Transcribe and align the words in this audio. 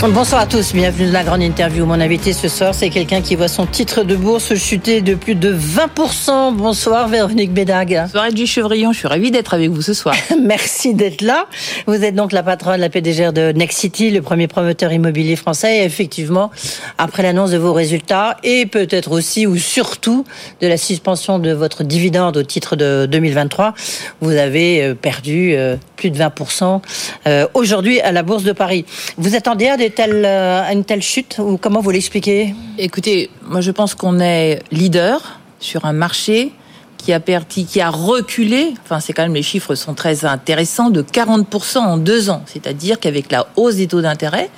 Bonsoir 0.00 0.42
à 0.42 0.46
tous, 0.46 0.74
bienvenue 0.74 1.06
dans 1.06 1.12
la 1.12 1.24
grande 1.24 1.42
interview. 1.42 1.84
Mon 1.84 2.00
invité 2.00 2.32
ce 2.32 2.46
soir, 2.46 2.72
c'est 2.72 2.88
quelqu'un 2.88 3.20
qui 3.20 3.34
voit 3.34 3.48
son 3.48 3.66
titre 3.66 4.04
de 4.04 4.14
bourse 4.14 4.54
chuter 4.54 5.00
de 5.00 5.16
plus 5.16 5.34
de 5.34 5.52
20%. 5.52 6.54
Bonsoir 6.54 7.08
Véronique 7.08 7.52
Bédag. 7.52 8.02
Bonsoir 8.04 8.26
Edwige 8.26 8.48
Chevrillon, 8.52 8.92
je 8.92 8.98
suis 8.98 9.08
ravie 9.08 9.32
d'être 9.32 9.54
avec 9.54 9.70
vous 9.70 9.82
ce 9.82 9.94
soir. 9.94 10.14
Merci 10.40 10.94
d'être 10.94 11.20
là. 11.20 11.46
Vous 11.86 12.04
êtes 12.04 12.14
donc 12.14 12.30
la 12.30 12.44
patronne, 12.44 12.80
la 12.80 12.88
PDG 12.88 13.32
de 13.32 13.50
Next 13.50 13.76
City, 13.76 14.10
le 14.10 14.22
premier 14.22 14.46
promoteur 14.46 14.92
immobilier 14.92 15.34
français. 15.34 15.78
Et 15.78 15.84
effectivement, 15.84 16.52
après 16.96 17.24
l'annonce 17.24 17.50
de 17.50 17.58
vos 17.58 17.72
résultats 17.72 18.36
et 18.44 18.66
peut-être 18.66 19.10
aussi 19.10 19.48
ou 19.48 19.56
surtout 19.56 20.24
de 20.60 20.68
la 20.68 20.76
suspension 20.76 21.40
de 21.40 21.50
votre 21.50 21.82
dividende 21.82 22.36
au 22.36 22.44
titre 22.44 22.76
de 22.76 23.06
2023, 23.10 23.74
vous 24.20 24.30
avez 24.30 24.80
euh, 24.80 24.94
perdu 24.94 25.54
euh, 25.54 25.76
plus 25.96 26.10
de 26.10 26.16
20% 26.16 26.80
euh, 27.26 27.46
aujourd'hui 27.54 28.00
à 28.00 28.12
la 28.12 28.22
Bourse 28.22 28.44
de 28.44 28.52
Paris. 28.52 28.86
Vous 29.18 29.34
attendez 29.34 29.66
à 29.66 29.76
des 29.76 29.87
telle, 29.90 30.24
euh, 30.24 30.72
une 30.72 30.84
telle 30.84 31.02
chute 31.02 31.36
ou 31.38 31.56
comment 31.56 31.80
vous 31.80 31.90
l'expliquez? 31.90 32.54
Écoutez, 32.78 33.30
moi 33.42 33.60
je 33.60 33.70
pense 33.70 33.94
qu'on 33.94 34.20
est 34.20 34.60
leader 34.70 35.38
sur 35.60 35.84
un 35.84 35.92
marché 35.92 36.52
qui 36.98 37.12
a 37.12 37.20
perdu, 37.20 37.64
qui 37.64 37.80
a 37.80 37.90
reculé. 37.90 38.74
Enfin, 38.84 39.00
c'est 39.00 39.12
quand 39.12 39.22
même 39.22 39.34
les 39.34 39.42
chiffres 39.42 39.74
sont 39.74 39.94
très 39.94 40.24
intéressants 40.24 40.90
de 40.90 41.02
40% 41.02 41.78
en 41.78 41.96
deux 41.96 42.28
ans. 42.28 42.42
C'est-à-dire 42.46 43.00
qu'avec 43.00 43.30
la 43.30 43.46
hausse 43.56 43.76
des 43.76 43.86
taux 43.86 44.02
d'intérêt, 44.02 44.50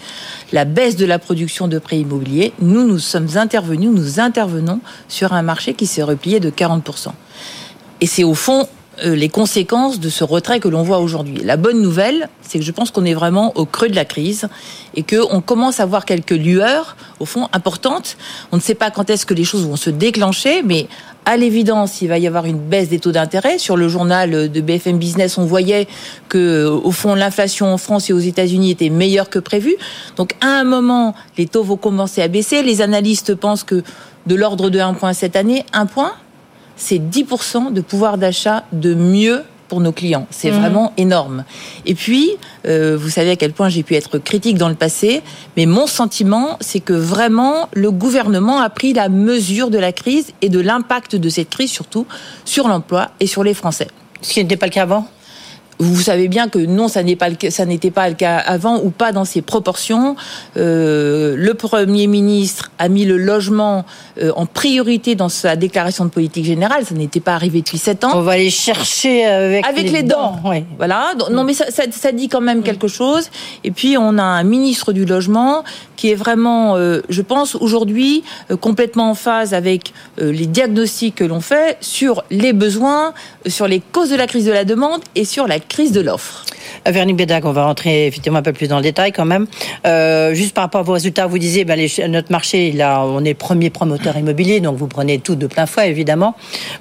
la 0.53 0.65
baisse 0.65 0.97
de 0.97 1.05
la 1.05 1.19
production 1.19 1.69
de 1.69 1.79
prêts 1.79 2.01
immobiliers, 2.01 2.53
nous 2.61 2.87
nous 2.87 2.99
sommes 2.99 3.29
intervenus, 3.37 3.91
nous 3.91 4.21
intervenons 4.21 4.81
sur 5.09 5.33
un 5.33 5.43
marché 5.43 5.75
qui 5.75 5.87
s'est 5.87 6.03
replié 6.03 6.41
de 6.41 6.51
40%. 6.51 7.09
Et 8.01 8.07
c'est 8.07 8.25
au 8.25 8.35
fond 8.35 8.67
les 9.03 9.29
conséquences 9.29 10.01
de 10.01 10.09
ce 10.09 10.25
retrait 10.25 10.61
que 10.61 10.69
l'on 10.69 10.83
voit 10.83 10.99
aujourd'hui. 10.99 11.41
La 11.45 11.57
bonne 11.57 11.81
nouvelle, 11.81 12.29
c'est 12.43 12.59
que 12.59 12.65
je 12.65 12.73
pense 12.73 12.91
qu'on 12.91 13.05
est 13.05 13.15
vraiment 13.15 13.53
au 13.57 13.65
creux 13.65 13.89
de 13.89 13.97
la 13.97 14.05
crise 14.05 14.49
et 14.95 15.03
qu'on 15.03 15.41
commence 15.41 15.81
à 15.81 15.87
voir 15.87 16.05
quelques 16.05 16.31
lueurs, 16.31 16.97
au 17.19 17.25
fond, 17.25 17.49
importantes. 17.53 18.17
On 18.53 18.57
ne 18.57 18.61
sait 18.61 18.75
pas 18.75 18.91
quand 18.91 19.11
est-ce 19.11 19.27
que 19.27 19.35
les 19.35 19.45
choses 19.45 19.67
vont 19.67 19.77
se 19.77 19.91
déclencher, 19.91 20.63
mais 20.63 20.89
à 21.27 21.37
l'évidence, 21.37 22.01
il 22.03 22.09
va 22.09 22.19
y 22.19 22.27
avoir 22.27 22.47
une 22.47 22.59
baisse 22.59 22.89
des 22.89 22.99
taux 22.99 23.13
d'intérêt. 23.13 23.59
Sur 23.59 23.77
le 23.77 23.89
journal 23.89 24.51
de 24.51 24.61
BFM 24.61 24.99
Business, 24.99 25.39
on 25.39 25.45
voyait 25.45 25.87
que, 26.29 26.67
au 26.67 26.91
fond, 26.91 27.15
l'inflation 27.15 27.73
en 27.73 27.79
France 27.79 28.11
et 28.11 28.13
aux 28.13 28.19
États-Unis 28.19 28.71
était 28.71 28.89
meilleure 28.89 29.29
que 29.29 29.39
prévu. 29.39 29.77
Donc, 30.17 30.35
à 30.41 30.49
un 30.49 30.65
moment, 30.65 31.15
les 31.37 31.47
taux 31.47 31.63
vont 31.63 31.77
commencer 31.77 32.23
à 32.23 32.29
baisser. 32.29 32.63
Les 32.63 32.81
analystes 32.81 33.35
pensent 33.35 33.65
que 33.65 33.83
de 34.27 34.35
l'ordre 34.35 34.71
de 34.71 34.79
1 34.79 34.95
point 34.95 35.13
cette 35.13 35.37
année, 35.37 35.65
1 35.73 35.87
point, 35.87 36.13
c'est 36.81 36.99
10% 36.99 37.73
de 37.73 37.81
pouvoir 37.81 38.19
d'achat 38.19 38.65
de 38.73 38.95
mieux 38.95 39.45
pour 39.69 39.81
nos 39.81 39.93
clients. 39.93 40.27
C'est 40.31 40.51
mmh. 40.51 40.59
vraiment 40.59 40.93
énorme. 40.97 41.45
Et 41.87 41.95
puis, 41.95 42.31
euh, 42.67 42.97
vous 43.01 43.09
savez 43.09 43.31
à 43.31 43.37
quel 43.37 43.53
point 43.53 43.69
j'ai 43.69 43.85
pu 43.85 43.95
être 43.95 44.19
critique 44.19 44.59
dans 44.59 44.69
le 44.69 44.75
passé, 44.75 45.23
mais 45.57 45.67
mon 45.67 45.87
sentiment, 45.87 46.57
c'est 46.61 46.81
que 46.81 46.93
vraiment, 46.93 47.69
le 47.73 47.93
gouvernement 47.93 48.61
a 48.61 48.69
pris 48.69 48.93
la 48.93 49.09
mesure 49.09 49.71
de 49.71 49.79
la 49.79 49.93
crise 49.93 50.33
et 50.43 50.49
de 50.49 50.59
l'impact 50.59 51.15
de 51.15 51.29
cette 51.29 51.51
crise, 51.51 51.71
surtout 51.71 52.07
sur 52.45 52.67
l'emploi 52.67 53.11
et 53.21 53.29
sur 53.29 53.45
les 53.45 53.55
Français. 53.55 53.87
Ce 54.23 54.33
qui 54.33 54.43
n'était 54.43 54.57
pas 54.57 54.67
le 54.67 54.73
cas 54.73 54.83
avant? 54.83 55.07
Vous 55.81 56.01
savez 56.01 56.29
bien 56.29 56.49
que 56.49 56.59
non, 56.59 56.89
ça 56.89 57.03
n'est 57.03 57.17
pas 57.17 57.29
ça 57.49 57.65
n'était 57.65 57.91
pas 57.91 58.09
le 58.09 58.15
cas 58.15 58.37
avant 58.39 58.81
ou 58.83 58.91
pas 58.91 59.13
dans 59.13 59.25
ces 59.25 59.43
proportions. 59.43 60.15
Euh, 60.57 61.35
le 61.37 61.55
Premier 61.55 62.07
ministre 62.07 62.71
a 62.79 62.89
mis 62.89 63.05
le 63.05 63.17
logement 63.17 63.85
euh, 64.23 64.33
en 64.37 64.47
priorité 64.47 65.15
dans 65.15 65.29
sa 65.29 65.57
déclaration 65.57 66.05
de 66.05 66.11
politique 66.11 66.45
générale. 66.45 66.85
Ça 66.85 66.95
n'était 66.95 67.21
pas 67.21 67.35
arrivé 67.35 67.61
depuis 67.61 67.79
sept 67.79 68.05
ans. 68.05 68.13
On 68.15 68.21
va 68.21 68.33
aller 68.33 68.51
chercher 68.51 69.25
avec, 69.25 69.67
avec 69.67 69.91
les, 69.91 70.03
dents. 70.03 70.39
Oui. 70.45 70.65
Voilà. 70.77 71.13
Non, 71.31 71.45
mais 71.45 71.55
ça, 71.55 71.71
ça, 71.71 71.85
ça, 71.91 72.13
dit 72.13 72.29
quand 72.29 72.41
même 72.41 72.63
quelque 72.63 72.89
chose. 72.89 73.31
Et 73.65 73.71
puis 73.71 73.97
on 73.99 74.19
a 74.19 74.23
un 74.23 74.45
ministre 74.45 74.93
du 74.93 75.05
logement 75.05 75.65
qui 76.01 76.11
est 76.11 76.15
vraiment, 76.15 76.77
euh, 76.77 77.03
je 77.11 77.21
pense, 77.21 77.55
aujourd'hui 77.57 78.25
euh, 78.51 78.57
complètement 78.57 79.11
en 79.11 79.15
phase 79.15 79.53
avec 79.53 79.93
euh, 80.19 80.33
les 80.33 80.47
diagnostics 80.47 81.15
que 81.15 81.25
l'on 81.25 81.43
fait 81.43 81.77
sur 81.83 82.25
les 82.31 82.55
besoins, 82.55 83.13
sur 83.47 83.69
les 83.69 83.81
causes 83.81 84.09
de 84.09 84.17
la 84.17 84.27
crise 84.27 84.47
de 84.47 84.51
la 84.51 84.65
demande 84.65 85.03
et 85.15 85.27
sur 85.27 85.47
la 85.47 85.61
crise 85.71 85.93
de 85.93 86.03
l'offre. 86.03 86.45
Vernique 86.87 87.17
Bédac, 87.17 87.45
on 87.45 87.53
va 87.53 87.65
rentrer 87.65 88.07
effectivement 88.07 88.39
un 88.39 88.43
peu 88.43 88.53
plus 88.53 88.69
dans 88.69 88.77
le 88.77 88.83
détail 88.83 89.13
quand 89.13 89.25
même. 89.25 89.47
Euh, 89.87 90.35
juste 90.35 90.55
par 90.55 90.65
rapport 90.65 90.81
à 90.81 90.85
vos 90.85 90.93
résultats, 90.93 91.27
vous 91.27 91.39
disiez, 91.39 91.65
ben, 91.65 91.79
notre 92.09 92.33
marché, 92.33 92.73
là, 92.73 93.05
on 93.05 93.25
est 93.25 93.35
premier 93.35 93.71
promoteur 93.71 94.17
immobilier, 94.17 94.61
donc 94.61 94.77
vous 94.77 94.87
prenez 94.87 95.19
tout 95.19 95.35
de 95.35 95.47
plein 95.47 95.67
fouet, 95.67 95.91
évidemment. 95.91 96.35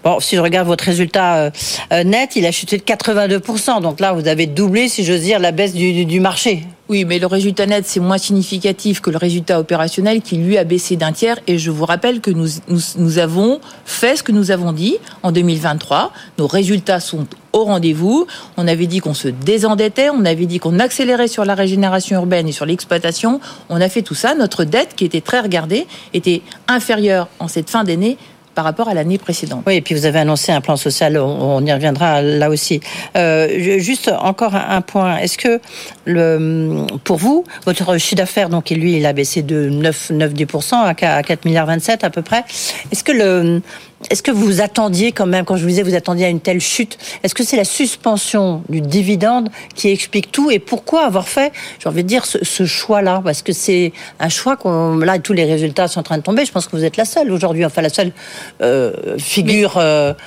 Bon, 0.03 0.19
si 0.19 0.35
je 0.35 0.41
regarde 0.41 0.67
votre 0.67 0.83
résultat 0.83 1.35
euh, 1.35 1.49
euh 1.91 2.03
net, 2.03 2.35
il 2.35 2.45
a 2.45 2.51
chuté 2.51 2.77
de 2.77 2.83
82%. 2.83 3.81
Donc 3.81 3.99
là, 3.99 4.13
vous 4.13 4.27
avez 4.27 4.45
doublé, 4.47 4.88
si 4.88 5.03
j'ose 5.03 5.21
dire, 5.21 5.39
la 5.39 5.51
baisse 5.51 5.73
du, 5.73 6.19
marché. 6.19 6.63
Oui, 6.88 7.05
mais 7.05 7.19
le 7.19 7.27
résultat 7.27 7.65
net, 7.65 7.85
c'est 7.85 7.99
moins 7.99 8.17
significatif 8.17 8.99
que 8.99 9.11
le 9.11 9.17
résultat 9.17 9.59
opérationnel 9.59 10.21
qui, 10.21 10.38
lui, 10.38 10.57
a 10.57 10.63
baissé 10.63 10.95
d'un 10.95 11.11
tiers. 11.11 11.38
Et 11.45 11.57
je 11.57 11.69
vous 11.69 11.85
rappelle 11.85 12.19
que 12.19 12.31
nous 12.31 13.19
avons 13.19 13.59
fait 13.85 14.15
ce 14.15 14.23
que 14.23 14.31
nous 14.31 14.49
avons 14.51 14.71
dit 14.71 14.97
en 15.21 15.31
2023. 15.31 16.11
Nos 16.39 16.47
résultats 16.47 16.99
sont 16.99 17.27
au 17.53 17.63
rendez-vous. 17.63 18.27
On 18.57 18.67
avait 18.67 18.88
dit 18.88 18.99
qu'on 18.99 19.13
se 19.13 19.27
désendettait, 19.27 19.88
on 20.13 20.25
avait 20.25 20.45
dit 20.45 20.59
qu'on 20.59 20.79
accélérait 20.79 21.27
sur 21.27 21.45
la 21.45 21.55
régénération 21.55 22.17
urbaine 22.17 22.47
et 22.47 22.51
sur 22.51 22.66
l'exploitation. 22.66 23.39
On 23.69 23.81
a 23.81 23.89
fait 23.89 24.01
tout 24.01 24.16
ça. 24.16 24.35
Notre 24.35 24.63
dette, 24.63 24.95
qui 24.95 25.05
était 25.05 25.22
très 25.22 25.39
regardée, 25.39 25.88
était 26.13 26.41
inférieure 26.67 27.27
en 27.39 27.47
cette 27.47 27.69
fin 27.69 27.83
d'année 27.83 28.17
par 28.55 28.66
rapport 28.66 28.89
à 28.89 28.94
l'année 28.94 29.17
précédente. 29.17 29.63
Oui, 29.67 29.75
et 29.75 29.81
puis 29.81 29.95
vous 29.95 30.05
avez 30.05 30.19
annoncé 30.19 30.51
un 30.51 30.59
plan 30.59 30.75
social, 30.75 31.17
on, 31.17 31.66
y 31.66 31.72
reviendra 31.72 32.22
là 32.22 32.50
aussi. 32.50 32.81
Euh, 33.16 33.79
juste 33.79 34.11
encore 34.19 34.53
un, 34.53 34.81
point, 34.81 35.17
est-ce 35.17 35.38
que 35.38 35.61
le, 36.03 36.85
pour 37.06 37.16
vous, 37.16 37.45
votre 37.66 37.97
chiffre 37.97 38.16
d'affaires, 38.17 38.50
donc 38.50 38.69
lui, 38.69 38.97
il 38.97 39.06
a 39.06 39.13
baissé 39.13 39.44
de 39.44 39.69
9, 39.69 40.09
9 40.09 40.33
10% 40.33 40.75
à 40.75 40.94
4 40.94 41.45
milliards 41.45 41.67
27 41.67 42.03
à 42.03 42.09
peu 42.09 42.21
près. 42.21 42.44
Est-ce 42.91 43.03
que 43.06 43.13
le, 43.13 43.61
est-ce 44.09 44.23
que 44.23 44.31
vous 44.31 44.61
attendiez 44.61 45.11
quand 45.11 45.25
même, 45.25 45.43
quand 45.43 45.57
je 45.57 45.63
vous 45.63 45.69
disais 45.69 45.83
vous 45.83 45.95
attendiez 45.95 46.25
à 46.25 46.29
une 46.29 46.39
telle 46.39 46.61
chute, 46.61 46.97
est-ce 47.23 47.35
que 47.35 47.43
c'est 47.43 47.57
la 47.57 47.65
suspension 47.65 48.63
du 48.69 48.81
dividende 48.81 49.49
qui 49.75 49.89
explique 49.89 50.31
tout 50.31 50.49
et 50.51 50.59
pourquoi 50.59 51.05
avoir 51.05 51.27
fait, 51.27 51.51
j'ai 51.79 51.89
envie 51.89 52.03
de 52.03 52.07
dire, 52.07 52.25
ce, 52.25 52.65
choix-là? 52.65 53.21
Parce 53.23 53.41
que 53.41 53.51
c'est 53.51 53.91
un 54.19 54.29
choix 54.29 54.55
qu'on, 54.55 54.97
là, 54.97 55.19
tous 55.19 55.33
les 55.33 55.45
résultats 55.45 55.88
sont 55.88 55.99
en 55.99 56.03
train 56.03 56.17
de 56.17 56.23
tomber. 56.23 56.45
Je 56.45 56.51
pense 56.51 56.67
que 56.67 56.75
vous 56.75 56.85
êtes 56.85 56.97
la 56.97 57.05
seule 57.05 57.31
aujourd'hui, 57.31 57.65
enfin 57.65 57.81
la 57.81 57.89
seule 57.89 58.13
euh, 58.61 59.17
figure 59.17 59.73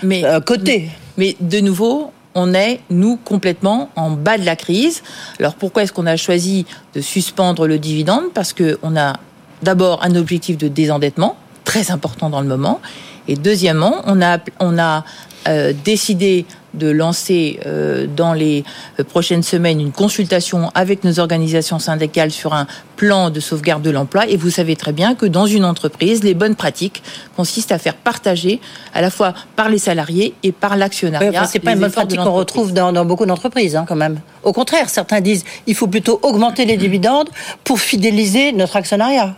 mais, 0.02 0.24
euh, 0.24 0.36
euh, 0.36 0.40
cotée. 0.40 0.90
Mais, 1.16 1.36
mais 1.40 1.48
de 1.48 1.60
nouveau, 1.60 2.12
on 2.34 2.54
est, 2.54 2.80
nous, 2.90 3.16
complètement 3.16 3.90
en 3.96 4.10
bas 4.10 4.38
de 4.38 4.44
la 4.44 4.56
crise. 4.56 5.02
Alors 5.38 5.54
pourquoi 5.54 5.82
est-ce 5.82 5.92
qu'on 5.92 6.06
a 6.06 6.16
choisi 6.16 6.66
de 6.94 7.00
suspendre 7.00 7.66
le 7.66 7.78
dividende? 7.78 8.24
Parce 8.34 8.52
qu'on 8.52 8.96
a 8.96 9.14
d'abord 9.62 10.02
un 10.02 10.14
objectif 10.14 10.58
de 10.58 10.68
désendettement, 10.68 11.36
très 11.64 11.90
important 11.90 12.28
dans 12.30 12.40
le 12.40 12.48
moment, 12.48 12.80
et 13.28 13.36
deuxièmement, 13.36 14.02
on 14.06 14.20
a, 14.22 14.38
on 14.60 14.78
a 14.78 15.04
euh, 15.48 15.72
décidé 15.84 16.46
de 16.74 16.88
lancer 16.88 17.60
euh, 17.66 18.06
dans 18.06 18.32
les 18.32 18.64
prochaines 19.08 19.42
semaines 19.42 19.80
une 19.80 19.92
consultation 19.92 20.70
avec 20.74 21.04
nos 21.04 21.18
organisations 21.18 21.78
syndicales 21.78 22.30
sur 22.30 22.54
un 22.54 22.66
plan 22.96 23.28
de 23.28 23.40
sauvegarde 23.40 23.82
de 23.82 23.90
l'emploi. 23.90 24.26
Et 24.28 24.36
vous 24.36 24.50
savez 24.50 24.76
très 24.76 24.92
bien 24.92 25.14
que 25.14 25.26
dans 25.26 25.46
une 25.46 25.64
entreprise, 25.64 26.22
les 26.22 26.34
bonnes 26.34 26.54
pratiques 26.54 27.02
consistent 27.36 27.72
à 27.72 27.78
faire 27.78 27.96
partager 27.96 28.60
à 28.94 29.02
la 29.02 29.10
fois 29.10 29.34
par 29.56 29.68
les 29.68 29.78
salariés 29.78 30.34
et 30.42 30.52
par 30.52 30.76
l'actionnariat. 30.76 31.30
Oui, 31.30 31.36
enfin, 31.36 31.46
c'est 31.46 31.58
pas 31.58 31.72
une 31.72 31.80
bonne 31.80 31.90
pratique 31.90 32.20
qu'on 32.20 32.32
retrouve 32.32 32.72
dans, 32.72 32.92
dans, 32.92 33.04
beaucoup 33.04 33.26
d'entreprises, 33.26 33.76
hein, 33.76 33.84
quand 33.86 33.96
même. 33.96 34.20
Au 34.44 34.52
contraire, 34.52 34.88
certains 34.88 35.20
disent 35.20 35.44
il 35.66 35.74
faut 35.74 35.88
plutôt 35.88 36.20
augmenter 36.22 36.64
les 36.64 36.76
dividendes 36.76 37.28
pour 37.64 37.80
fidéliser 37.80 38.52
notre 38.52 38.76
actionnariat 38.76 39.34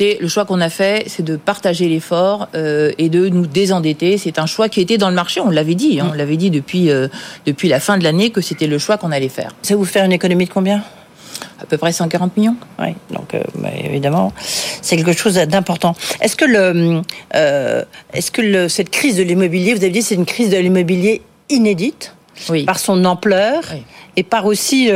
le 0.00 0.28
choix 0.28 0.44
qu'on 0.44 0.60
a 0.60 0.68
fait, 0.68 1.04
c'est 1.08 1.22
de 1.22 1.36
partager 1.36 1.88
l'effort 1.88 2.48
euh, 2.54 2.92
et 2.98 3.08
de 3.08 3.28
nous 3.28 3.46
désendetter. 3.46 4.18
C'est 4.18 4.38
un 4.38 4.46
choix 4.46 4.68
qui 4.68 4.80
était 4.80 4.98
dans 4.98 5.08
le 5.08 5.14
marché, 5.14 5.40
on 5.40 5.50
l'avait 5.50 5.74
dit. 5.74 6.00
Hein, 6.00 6.10
on 6.12 6.14
l'avait 6.14 6.36
dit 6.36 6.50
depuis, 6.50 6.90
euh, 6.90 7.08
depuis 7.46 7.68
la 7.68 7.80
fin 7.80 7.98
de 7.98 8.04
l'année 8.04 8.30
que 8.30 8.40
c'était 8.40 8.66
le 8.66 8.78
choix 8.78 8.96
qu'on 8.96 9.12
allait 9.12 9.28
faire. 9.28 9.52
Ça 9.62 9.76
vous 9.76 9.84
faire 9.84 10.04
une 10.04 10.12
économie 10.12 10.46
de 10.46 10.50
combien? 10.50 10.82
À 11.60 11.66
peu 11.66 11.78
près 11.78 11.92
140 11.92 12.36
millions. 12.36 12.56
Oui, 12.78 12.94
donc 13.10 13.34
euh, 13.34 13.42
bah, 13.56 13.70
évidemment, 13.82 14.32
c'est 14.82 14.96
quelque 14.96 15.12
chose 15.12 15.34
d'important. 15.34 15.94
Est-ce 16.20 16.36
que, 16.36 16.44
le, 16.44 17.02
est-ce 18.12 18.30
que 18.30 18.42
le, 18.42 18.68
cette 18.68 18.90
crise 18.90 19.16
de 19.16 19.22
l'immobilier, 19.22 19.72
vous 19.74 19.82
avez 19.82 19.90
dit, 19.90 20.02
c'est 20.02 20.14
une 20.14 20.26
crise 20.26 20.50
de 20.50 20.56
l'immobilier 20.56 21.22
inédite 21.48 22.14
oui. 22.50 22.64
par 22.64 22.78
son 22.78 23.04
ampleur 23.04 23.62
et 24.16 24.22
par 24.22 24.46
aussi 24.46 24.90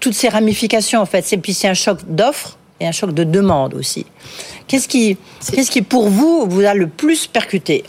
toutes 0.00 0.14
ses 0.14 0.28
ramifications 0.28 1.00
en 1.00 1.06
fait. 1.06 1.24
C'est 1.24 1.36
puis 1.36 1.54
c'est 1.54 1.68
un 1.68 1.74
choc 1.74 1.98
d'offres 2.08 2.56
et 2.80 2.86
un 2.86 2.92
choc 2.92 3.12
de 3.12 3.24
demande 3.24 3.74
aussi. 3.74 4.06
Qu'est-ce 4.66 4.88
qui, 4.88 5.16
qu'est-ce 5.52 5.70
qui 5.70 5.82
pour 5.82 6.08
vous 6.08 6.46
vous 6.48 6.62
a 6.62 6.74
le 6.74 6.86
plus 6.86 7.26
percuté? 7.26 7.84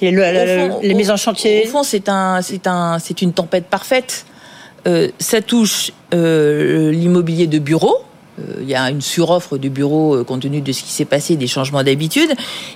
Les 0.00 0.94
mises 0.94 1.10
en 1.10 1.16
chantier. 1.16 1.64
Au 1.64 1.68
fond, 1.68 1.82
c'est 1.82 2.08
un, 2.08 2.42
c'est 2.42 2.66
un, 2.66 2.98
c'est 2.98 3.22
une 3.22 3.32
tempête 3.32 3.66
parfaite. 3.66 4.26
Euh, 4.86 5.08
ça 5.18 5.40
touche 5.40 5.92
euh, 6.12 6.90
l'immobilier 6.90 7.46
de 7.46 7.58
bureau, 7.58 7.96
Euh, 8.38 8.62
il 8.62 8.68
y 8.68 8.74
a 8.74 8.90
une 8.90 9.00
suroffre 9.00 9.58
du 9.58 9.70
bureau 9.70 10.24
compte 10.24 10.42
tenu 10.42 10.60
de 10.60 10.72
ce 10.72 10.82
qui 10.82 10.90
s'est 10.90 11.04
passé, 11.04 11.36
des 11.36 11.46
changements 11.46 11.82
d'habitude. 11.82 12.30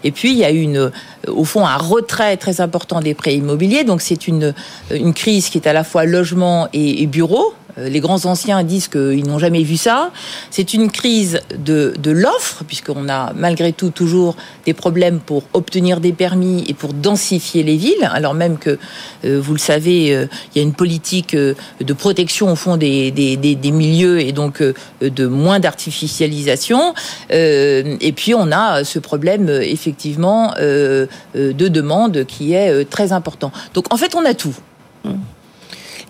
Et 0.05 0.13
puis, 0.13 0.31
il 0.33 0.39
y 0.39 0.45
a 0.45 0.51
une, 0.51 0.91
au 1.27 1.45
fond, 1.45 1.67
un 1.67 1.77
retrait 1.77 2.37
très 2.37 2.61
important 2.61 3.01
des 3.01 3.15
prêts 3.15 3.35
immobiliers. 3.35 3.85
Donc, 3.85 4.01
c'est 4.01 4.29
une, 4.29 4.55
une 4.91 5.15
crise 5.15 5.49
qui 5.49 5.59
est 5.59 5.67
à 5.67 5.73
la 5.73 5.85
fois 5.85 6.05
logement 6.05 6.69
et, 6.73 7.03
et 7.03 7.07
bureau. 7.07 7.55
Euh, 7.79 7.89
les 7.89 8.01
grands 8.01 8.25
anciens 8.25 8.63
disent 8.63 8.89
qu'ils 8.89 9.27
n'ont 9.27 9.39
jamais 9.39 9.63
vu 9.63 9.77
ça. 9.77 10.11
C'est 10.51 10.75
une 10.75 10.91
crise 10.91 11.41
de, 11.57 11.95
de 11.99 12.11
l'offre, 12.11 12.65
puisqu'on 12.67 13.09
a 13.09 13.33
malgré 13.35 13.73
tout 13.73 13.91
toujours 13.91 14.37
des 14.67 14.75
problèmes 14.75 15.21
pour 15.21 15.45
obtenir 15.53 16.01
des 16.01 16.13
permis 16.13 16.65
et 16.69 16.75
pour 16.75 16.93
densifier 16.93 17.63
les 17.63 17.77
villes, 17.77 18.09
alors 18.13 18.35
même 18.35 18.59
que, 18.59 18.79
euh, 19.25 19.41
vous 19.41 19.53
le 19.53 19.59
savez, 19.59 20.15
euh, 20.15 20.27
il 20.55 20.59
y 20.59 20.61
a 20.61 20.63
une 20.63 20.75
politique 20.75 21.35
de 21.35 21.93
protection 21.93 22.53
au 22.53 22.57
fond 22.57 22.77
des, 22.77 23.11
des, 23.11 23.37
des, 23.37 23.55
des 23.55 23.71
milieux 23.71 24.21
et 24.21 24.33
donc 24.33 24.63
de 25.01 25.27
moins 25.27 25.61
d'artificialisation. 25.61 26.95
et 27.31 28.13
puis 28.15 28.35
on 28.35 28.51
a 28.53 28.85
ce 28.85 28.99
problème 28.99 29.49
effectivement 29.49 30.55
de 30.59 31.09
demande 31.69 32.25
qui 32.25 32.55
est 32.55 32.89
très 32.89 33.13
important. 33.13 33.53
Donc 33.75 33.93
en 33.93 33.97
fait, 33.97 34.15
on 34.15 34.25
a 34.25 34.35
tout. 34.35 34.55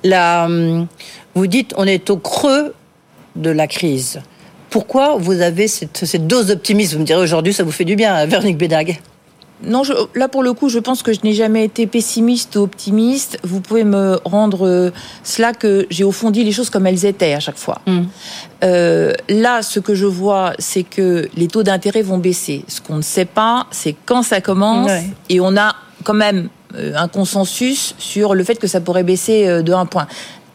La, 0.04 0.44
hum, 0.46 0.86
vous 1.38 1.46
dites 1.46 1.72
on 1.76 1.86
est 1.86 2.10
au 2.10 2.16
creux 2.16 2.74
de 3.36 3.50
la 3.50 3.66
crise. 3.66 4.20
Pourquoi 4.70 5.16
vous 5.16 5.40
avez 5.40 5.68
cette, 5.68 6.04
cette 6.04 6.26
dose 6.26 6.46
d'optimisme? 6.48 6.94
Vous 6.94 7.00
me 7.00 7.06
direz 7.06 7.22
aujourd'hui, 7.22 7.52
ça 7.54 7.62
vous 7.62 7.70
fait 7.70 7.84
du 7.84 7.96
bien, 7.96 8.26
Véronique 8.26 8.58
Bédag. 8.58 9.00
Non, 9.62 9.82
je, 9.82 9.92
là 10.14 10.28
pour 10.28 10.42
le 10.42 10.52
coup, 10.52 10.68
je 10.68 10.78
pense 10.78 11.02
que 11.02 11.12
je 11.12 11.20
n'ai 11.24 11.32
jamais 11.32 11.64
été 11.64 11.86
pessimiste 11.86 12.54
ou 12.56 12.60
optimiste. 12.60 13.38
Vous 13.42 13.60
pouvez 13.60 13.84
me 13.84 14.18
rendre 14.24 14.66
euh, 14.66 14.92
cela 15.24 15.52
que 15.52 15.86
j'ai 15.90 16.04
au 16.04 16.12
fond 16.12 16.30
dit 16.30 16.44
les 16.44 16.52
choses 16.52 16.70
comme 16.70 16.86
elles 16.86 17.04
étaient 17.04 17.34
à 17.34 17.40
chaque 17.40 17.58
fois. 17.58 17.80
Mm. 17.86 18.02
Euh, 18.64 19.12
là, 19.28 19.62
ce 19.62 19.80
que 19.80 19.94
je 19.94 20.06
vois, 20.06 20.52
c'est 20.58 20.84
que 20.84 21.28
les 21.36 21.48
taux 21.48 21.62
d'intérêt 21.62 22.02
vont 22.02 22.18
baisser. 22.18 22.64
Ce 22.68 22.80
qu'on 22.80 22.96
ne 22.96 23.02
sait 23.02 23.24
pas, 23.24 23.66
c'est 23.70 23.96
quand 24.06 24.22
ça 24.22 24.40
commence. 24.40 24.90
Ouais. 24.90 25.04
Et 25.28 25.40
on 25.40 25.56
a 25.56 25.74
quand 26.04 26.14
même 26.14 26.48
euh, 26.74 26.92
un 26.96 27.08
consensus 27.08 27.94
sur 27.98 28.34
le 28.34 28.44
fait 28.44 28.56
que 28.56 28.68
ça 28.68 28.80
pourrait 28.80 29.02
baisser 29.02 29.62
de 29.62 29.72
un 29.72 29.86
point. 29.86 30.06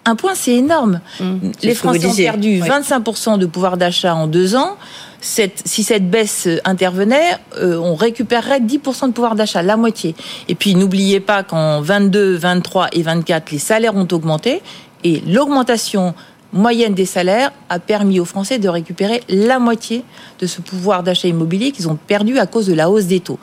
Un 0.06 0.16
point, 0.16 0.36
c'est 0.36 0.56
énorme. 0.56 1.00
Mm. 1.20 1.38
C'est 1.60 1.68
Les 1.68 1.76
Français 1.76 2.06
ont 2.06 2.14
perdu 2.16 2.62
Oui. 2.62 2.68
25% 2.68 3.38
de 3.38 3.46
pouvoir 3.46 3.78
d'achat 3.78 4.16
en 4.16 4.28
deux 4.28 4.56
ans. 4.56 4.76
Cette- 5.22 5.62
si 5.66 5.84
cette 5.84 6.10
baisse 6.10 6.48
euh, 6.48 6.60
intervenait, 6.66 7.38
euh, 7.58 7.78
on 7.78 7.96
récupérerait 7.96 8.60
10% 8.60 9.08
de 9.08 9.14
pouvoir 9.14 9.36
d'achat, 9.36 9.62
la 9.62 9.78
moitié. 9.78 10.16
Et 10.50 10.56
puis 10.56 10.76
n'oubliez 10.76 11.22
pas 11.22 11.44
qu'en 11.44 11.80
22, 11.80 12.36
23 12.36 12.90
et 12.92 13.02
24, 13.02 13.52
les 13.52 13.60
salaires 13.60 13.96
ont 13.96 14.08
augmenté 14.12 14.62
et 15.06 15.22
l'augmentation 15.26 16.14
moyenne 16.54 16.94
des 16.94 17.06
salaires 17.06 17.52
a 17.70 17.80
permis 17.80 18.20
aux 18.20 18.26
Français 18.26 18.60
de 18.60 18.70
récupérer 18.70 19.22
la 19.28 19.60
moitié 19.60 20.04
de 20.40 20.46
ce 20.48 20.62
pouvoir 20.62 21.04
d'achat 21.04 21.28
immobilier 21.28 21.72
qu'ils 21.72 21.90
ont 21.90 21.96
perdu 21.96 22.38
à 22.38 22.46
cause 22.46 22.68
de 22.68 22.74
la 22.74 22.90
hausse 22.90 23.06
des 23.06 23.20
taux. 23.20 23.40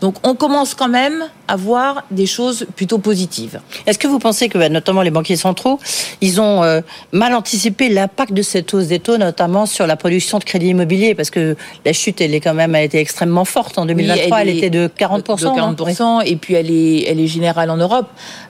Donc 0.00 0.16
on 0.22 0.34
commence 0.34 0.74
quand 0.74 0.88
même 0.88 1.24
à 1.48 1.56
voir 1.56 2.04
des 2.10 2.26
choses 2.26 2.66
plutôt 2.76 2.98
positives. 2.98 3.60
Est-ce 3.86 3.98
que 3.98 4.06
vous 4.06 4.20
pensez 4.20 4.48
que, 4.48 4.56
bah, 4.56 4.68
notamment 4.68 5.02
les 5.02 5.10
banquiers 5.10 5.36
centraux, 5.36 5.80
ils 6.20 6.40
ont 6.40 6.62
euh, 6.62 6.80
mal 7.12 7.34
anticipé 7.34 7.88
l'impact 7.88 8.32
de 8.32 8.42
cette 8.42 8.72
hausse 8.72 8.86
des 8.86 9.00
taux, 9.00 9.18
notamment 9.18 9.66
sur 9.66 9.86
la 9.86 9.96
production 9.96 10.38
de 10.38 10.44
crédit 10.44 10.68
immobilier? 10.68 11.16
Parce 11.16 11.30
que 11.30 11.56
la 11.84 11.92
chute, 11.92 12.20
elle 12.20 12.34
est 12.34 12.40
quand 12.40 12.54
même, 12.54 12.74
a 12.76 12.82
été 12.82 12.98
extrêmement 12.98 13.44
forte 13.44 13.78
en 13.78 13.86
2023. 13.86 14.36
Oui, 14.36 14.42
elle, 14.42 14.48
est 14.48 14.58
était 14.58 14.70
de 14.70 14.88
40%. 14.96 15.40
De 15.40 15.44
non 15.44 15.72
40%, 15.72 16.22
et 16.24 16.36
puis 16.36 16.54
elle 16.54 16.70
est, 16.70 17.04
elle 17.08 17.18
est 17.18 17.26
générale 17.26 17.70
en 17.70 17.76
Europe. 17.76 18.06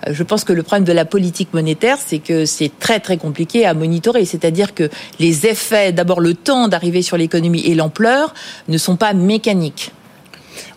Euh, 0.06 0.12
Je 0.12 0.22
pense 0.22 0.44
que 0.44 0.52
le 0.52 0.62
problème 0.62 0.84
de 0.84 0.92
la 0.92 1.06
politique 1.06 1.54
monétaire, 1.54 1.96
c'est 2.04 2.18
que 2.18 2.44
c'est 2.44 2.70
très 2.78 3.00
très 3.00 3.16
compliqué 3.16 3.64
à 3.64 3.72
monitorer. 3.72 3.99
C'est-à-dire 4.24 4.74
que 4.74 4.88
les 5.18 5.46
effets, 5.46 5.92
d'abord 5.92 6.20
le 6.20 6.34
temps 6.34 6.68
d'arriver 6.68 7.02
sur 7.02 7.16
l'économie 7.16 7.62
et 7.66 7.74
l'ampleur, 7.74 8.34
ne 8.68 8.78
sont 8.78 8.96
pas 8.96 9.12
mécaniques. 9.12 9.92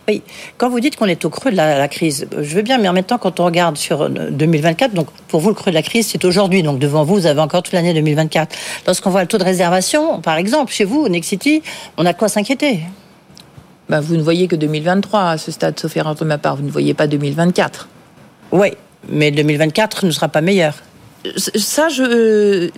Oui, 0.06 0.22
quand 0.58 0.68
vous 0.68 0.80
dites 0.80 0.96
qu'on 0.96 1.06
est 1.06 1.24
au 1.24 1.30
creux 1.30 1.50
de 1.50 1.56
la, 1.56 1.78
la 1.78 1.88
crise, 1.88 2.26
euh, 2.34 2.42
je 2.42 2.54
veux 2.54 2.62
bien, 2.62 2.76
mais 2.76 2.88
en 2.88 2.92
même 2.92 3.04
temps, 3.04 3.16
quand 3.16 3.40
on 3.40 3.46
regarde 3.46 3.78
sur 3.78 4.02
euh, 4.02 4.30
2024, 4.30 4.92
donc 4.92 5.08
pour 5.28 5.40
vous, 5.40 5.48
le 5.48 5.54
creux 5.54 5.70
de 5.70 5.74
la 5.74 5.82
crise, 5.82 6.08
c'est 6.08 6.24
aujourd'hui. 6.26 6.62
Donc 6.62 6.78
devant 6.78 7.04
vous, 7.04 7.14
vous 7.14 7.26
avez 7.26 7.40
encore 7.40 7.62
toute 7.62 7.72
l'année 7.72 7.94
2024. 7.94 8.54
Lorsqu'on 8.86 9.10
voit 9.10 9.22
le 9.22 9.28
taux 9.28 9.38
de 9.38 9.44
réservation, 9.44 10.20
par 10.20 10.36
exemple, 10.36 10.72
chez 10.72 10.84
vous, 10.84 11.00
au 11.00 11.08
Next 11.08 11.30
City, 11.30 11.62
on 11.96 12.04
a 12.04 12.12
de 12.12 12.18
quoi 12.18 12.28
s'inquiéter. 12.28 12.80
Bah, 13.88 14.00
vous 14.00 14.16
ne 14.16 14.22
voyez 14.22 14.46
que 14.46 14.56
2023 14.56 15.20
à 15.20 15.38
ce 15.38 15.50
stade, 15.50 15.78
sauf 15.78 15.96
erreur 15.96 16.14
de 16.14 16.24
ma 16.24 16.38
part. 16.38 16.56
Vous 16.56 16.62
ne 16.62 16.70
voyez 16.70 16.92
pas 16.92 17.06
2024. 17.06 17.88
Oui, 18.52 18.68
mais 19.08 19.30
2024 19.30 20.04
ne 20.04 20.10
sera 20.10 20.28
pas 20.28 20.42
meilleur. 20.42 20.74
Ça, 21.36 21.88
je, 21.88 22.70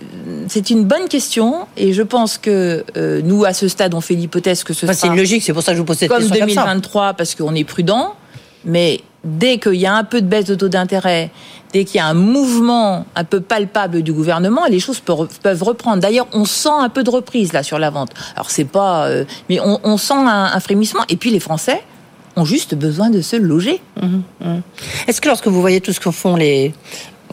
c'est 0.47 0.69
une 0.69 0.85
bonne 0.85 1.07
question, 1.09 1.67
et 1.75 1.93
je 1.93 2.01
pense 2.01 2.37
que 2.37 2.85
euh, 2.95 3.21
nous, 3.23 3.43
à 3.45 3.53
ce 3.53 3.67
stade, 3.67 3.93
on 3.93 4.01
fait 4.01 4.15
l'hypothèse 4.15 4.63
que 4.63 4.73
ce 4.73 4.85
Enfin, 4.85 4.93
c'est 4.93 5.01
sera 5.01 5.13
une 5.13 5.19
logique, 5.19 5.43
c'est 5.43 5.53
pour 5.53 5.63
ça 5.63 5.71
que 5.71 5.75
je 5.75 5.81
vous 5.81 5.85
pose 5.85 5.97
cette 5.97 6.09
comme 6.09 6.19
question 6.19 6.39
comme 6.39 6.49
ça. 6.49 6.61
2023 6.63 7.13
parce 7.13 7.35
qu'on 7.35 7.53
est 7.55 7.65
prudent, 7.65 8.15
mais 8.63 9.01
dès 9.23 9.57
qu'il 9.57 9.75
y 9.75 9.85
a 9.85 9.93
un 9.93 10.03
peu 10.03 10.21
de 10.21 10.27
baisse 10.27 10.45
de 10.45 10.55
taux 10.55 10.69
d'intérêt, 10.69 11.31
dès 11.73 11.83
qu'il 11.83 11.97
y 11.97 11.99
a 11.99 12.05
un 12.05 12.13
mouvement 12.13 13.05
un 13.15 13.23
peu 13.25 13.41
palpable 13.41 14.01
du 14.01 14.13
gouvernement, 14.13 14.65
les 14.69 14.79
choses 14.79 15.01
peuvent 15.01 15.63
reprendre. 15.63 16.01
D'ailleurs, 16.01 16.27
on 16.31 16.45
sent 16.45 16.69
un 16.71 16.89
peu 16.89 17.03
de 17.03 17.09
reprise 17.09 17.51
là 17.51 17.63
sur 17.63 17.79
la 17.79 17.89
vente. 17.89 18.11
Alors 18.35 18.49
c'est 18.49 18.65
pas, 18.65 19.07
euh, 19.07 19.25
mais 19.49 19.59
on, 19.59 19.79
on 19.83 19.97
sent 19.97 20.13
un, 20.13 20.51
un 20.53 20.59
frémissement. 20.61 21.01
Et 21.09 21.17
puis 21.17 21.31
les 21.31 21.41
Français 21.41 21.83
ont 22.37 22.45
juste 22.45 22.75
besoin 22.75 23.09
de 23.09 23.21
se 23.21 23.35
loger. 23.35 23.81
Est-ce 25.07 25.19
que 25.19 25.27
lorsque 25.27 25.47
vous 25.47 25.59
voyez 25.59 25.81
tout 25.81 25.91
ce 25.91 25.99
que 25.99 26.11
font 26.11 26.35
les 26.35 26.73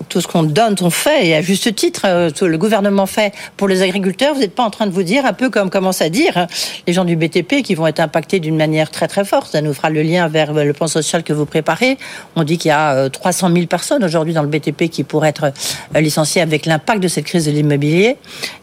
tout 0.08 0.20
ce 0.20 0.26
qu'on 0.26 0.42
donne, 0.42 0.74
on 0.80 0.90
fait, 0.90 1.28
et 1.28 1.34
à 1.34 1.42
juste 1.42 1.74
titre, 1.74 2.02
euh, 2.04 2.30
le 2.42 2.58
gouvernement 2.58 3.06
fait 3.06 3.32
pour 3.56 3.68
les 3.68 3.82
agriculteurs, 3.82 4.34
vous 4.34 4.40
n'êtes 4.40 4.54
pas 4.54 4.62
en 4.62 4.70
train 4.70 4.86
de 4.86 4.92
vous 4.92 5.02
dire, 5.02 5.26
un 5.26 5.32
peu 5.32 5.50
comme 5.50 5.70
commence 5.70 6.02
à 6.02 6.08
dire 6.08 6.36
hein, 6.36 6.46
les 6.86 6.92
gens 6.92 7.04
du 7.04 7.16
BTP 7.16 7.62
qui 7.62 7.74
vont 7.74 7.86
être 7.86 8.00
impactés 8.00 8.40
d'une 8.40 8.56
manière 8.56 8.90
très 8.90 9.08
très 9.08 9.24
forte. 9.24 9.52
Ça 9.52 9.60
nous 9.60 9.74
fera 9.74 9.90
le 9.90 10.02
lien 10.02 10.28
vers 10.28 10.52
le 10.52 10.72
plan 10.72 10.86
social 10.86 11.22
que 11.22 11.32
vous 11.32 11.46
préparez. 11.46 11.98
On 12.36 12.44
dit 12.44 12.58
qu'il 12.58 12.68
y 12.68 12.72
a 12.72 12.94
euh, 12.94 13.08
300 13.08 13.52
000 13.52 13.66
personnes 13.66 14.04
aujourd'hui 14.04 14.34
dans 14.34 14.42
le 14.42 14.48
BTP 14.48 14.88
qui 14.88 15.04
pourraient 15.04 15.30
être 15.30 15.52
euh, 15.94 16.00
licenciées 16.00 16.42
avec 16.42 16.66
l'impact 16.66 17.02
de 17.02 17.08
cette 17.08 17.24
crise 17.24 17.46
de 17.46 17.50
l'immobilier. 17.50 18.16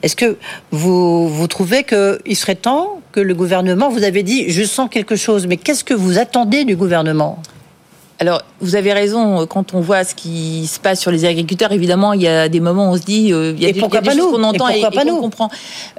Est-ce 0.04 0.16
que 0.16 0.38
vous, 0.72 1.28
vous 1.28 1.48
trouvez 1.48 1.84
qu'il 1.84 2.36
serait 2.36 2.56
temps 2.56 3.02
que 3.12 3.20
le 3.20 3.34
gouvernement, 3.34 3.90
vous 3.90 4.04
avez 4.04 4.24
dit, 4.24 4.50
je 4.50 4.64
sens 4.64 4.90
quelque 4.90 5.16
chose, 5.16 5.48
mais 5.48 5.58
qu'est-ce 5.58 5.84
que 5.84 5.94
vous 5.94 6.18
attendez 6.18 6.66
du 6.66 6.76
gouvernement? 6.76 7.42
Alors, 8.22 8.44
vous 8.60 8.76
avez 8.76 8.94
raison, 8.94 9.48
quand 9.48 9.74
on 9.74 9.80
voit 9.82 10.04
ce 10.04 10.14
qui 10.14 10.68
se 10.68 10.80
passe 10.80 11.00
sur 11.02 11.10
les 11.10 11.26
agriculteurs, 11.26 11.72
évidemment, 11.72 12.14
il 12.14 12.22
y 12.22 12.28
a 12.28 12.50
des 12.50 12.60
moments 12.60 12.90
où 12.92 12.94
on 12.94 12.98
se 12.98 13.02
dit, 13.02 13.34
euh, 13.34 13.54
il 13.58 13.64
y 13.64 13.66
a 13.66 13.70
Et 13.70 13.74
des, 13.74 13.80
y 13.80 13.84
a 13.84 13.90
pas 13.90 14.00
des 14.02 14.12
choses 14.12 14.32
qu'on 14.32 14.44
entend 14.44 14.68
Et 14.68 14.78
et, 14.78 14.82
et 14.82 15.06
qu'on 15.10 15.22
comprend. 15.22 15.50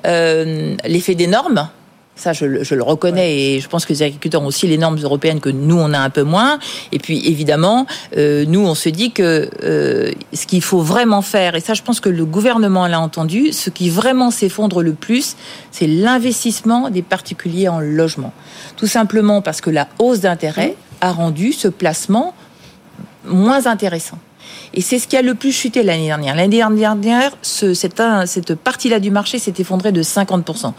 Euh, 0.07 0.77
L'effet 0.87 1.17
des 1.17 1.27
normes, 1.27 1.69
ça 2.15 2.33
je, 2.33 2.45
le- 2.45 2.63
je 2.63 2.77
le 2.77 2.83
reconnais 2.85 3.35
et 3.37 3.61
je 3.61 3.69
pense 3.69 3.85
que 3.85 3.93
les 3.93 4.03
agriculteurs 4.03 4.41
ont 4.41 4.47
aussi 4.47 4.69
les 4.69 4.79
normes 4.79 5.01
européennes 5.03 5.41
que 5.41 5.49
nous 5.49 5.77
on 5.77 5.93
a 5.95 5.99
un 5.99 6.11
peu 6.11 6.23
moins. 6.23 6.61
Et 6.93 7.01
puis 7.01 7.27
évidemment, 7.27 7.87
euh, 8.17 8.45
nous 8.47 8.61
on 8.65 8.77
se 8.77 8.89
dit 8.89 9.11
que 9.11 9.51
euh, 9.65 10.13
ce 10.33 10.47
qu'il 10.47 10.63
faut 10.63 10.81
vraiment 10.83 11.23
faire, 11.23 11.57
et 11.57 11.61
ça 11.61 11.75
je 11.75 11.83
pense 11.83 11.99
que 11.99 12.09
le 12.09 12.25
gouvernement 12.25 12.87
l'a 12.87 13.01
entendu, 13.01 13.53
ce 13.53 13.69
qui 13.71 13.91
vraiment 13.91 14.31
s'effondre 14.31 14.81
le 14.83 14.93
plus, 14.93 15.35
c'est 15.73 15.89
l'investissement 15.89 16.89
des 16.89 17.03
particuliers 17.03 17.67
en 17.69 17.81
logement. 17.81 18.33
Tout 18.77 18.87
simplement 18.87 19.43
parce 19.43 19.61
que 19.61 19.71
la 19.71 19.89
hausse 19.99 20.21
d'intérêt 20.21 20.77
a 21.03 21.13
rendu 21.13 21.53
ce 21.53 21.69
placement 21.69 22.33
moins 23.25 23.67
intéressant. 23.67 24.19
Et 24.75 24.81
c'est 24.81 24.99
ce 24.99 25.07
qui 25.07 25.17
a 25.17 25.23
le 25.23 25.35
plus 25.35 25.53
chuté 25.53 25.83
l'année 25.83 26.07
dernière. 26.07 26.35
L'année 26.35 26.63
dernière, 26.75 27.31
ce, 27.43 27.75
cette, 27.75 28.55
partie-là 28.55 29.01
du 29.01 29.11
marché 29.11 29.39
s'est 29.39 29.55
effondrée 29.59 29.93
de 29.93 30.03
50%. 30.03 30.73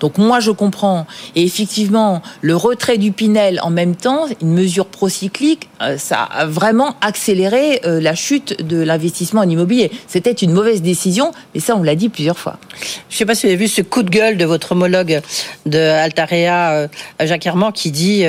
Donc 0.00 0.18
moi, 0.18 0.40
je 0.40 0.50
comprends. 0.50 1.06
Et 1.34 1.42
effectivement, 1.42 2.22
le 2.42 2.56
retrait 2.56 2.98
du 2.98 3.12
Pinel 3.12 3.60
en 3.62 3.70
même 3.70 3.96
temps, 3.96 4.26
une 4.40 4.52
mesure 4.52 4.86
procyclique, 4.86 5.68
euh, 5.82 5.98
ça 5.98 6.22
a 6.22 6.46
vraiment 6.46 6.94
accéléré 7.00 7.80
euh, 7.84 8.00
la 8.00 8.14
chute 8.14 8.66
de 8.66 8.82
l'investissement 8.82 9.40
en 9.40 9.48
immobilier. 9.48 9.90
C'était 10.06 10.32
une 10.32 10.52
mauvaise 10.52 10.82
décision, 10.82 11.32
mais 11.54 11.60
ça, 11.60 11.76
on 11.76 11.82
l'a 11.82 11.94
dit 11.94 12.08
plusieurs 12.08 12.38
fois. 12.38 12.58
Je 13.08 13.14
ne 13.14 13.18
sais 13.18 13.26
pas 13.26 13.34
si 13.34 13.46
vous 13.46 13.52
avez 13.52 13.56
vu 13.56 13.68
ce 13.68 13.82
coup 13.82 14.02
de 14.02 14.10
gueule 14.10 14.36
de 14.36 14.44
votre 14.44 14.72
homologue 14.72 15.20
de 15.66 15.78
Altarea, 15.78 16.70
euh, 16.72 16.88
Jacques 17.20 17.46
Herman, 17.46 17.72
qui 17.72 17.90
dit, 17.90 18.24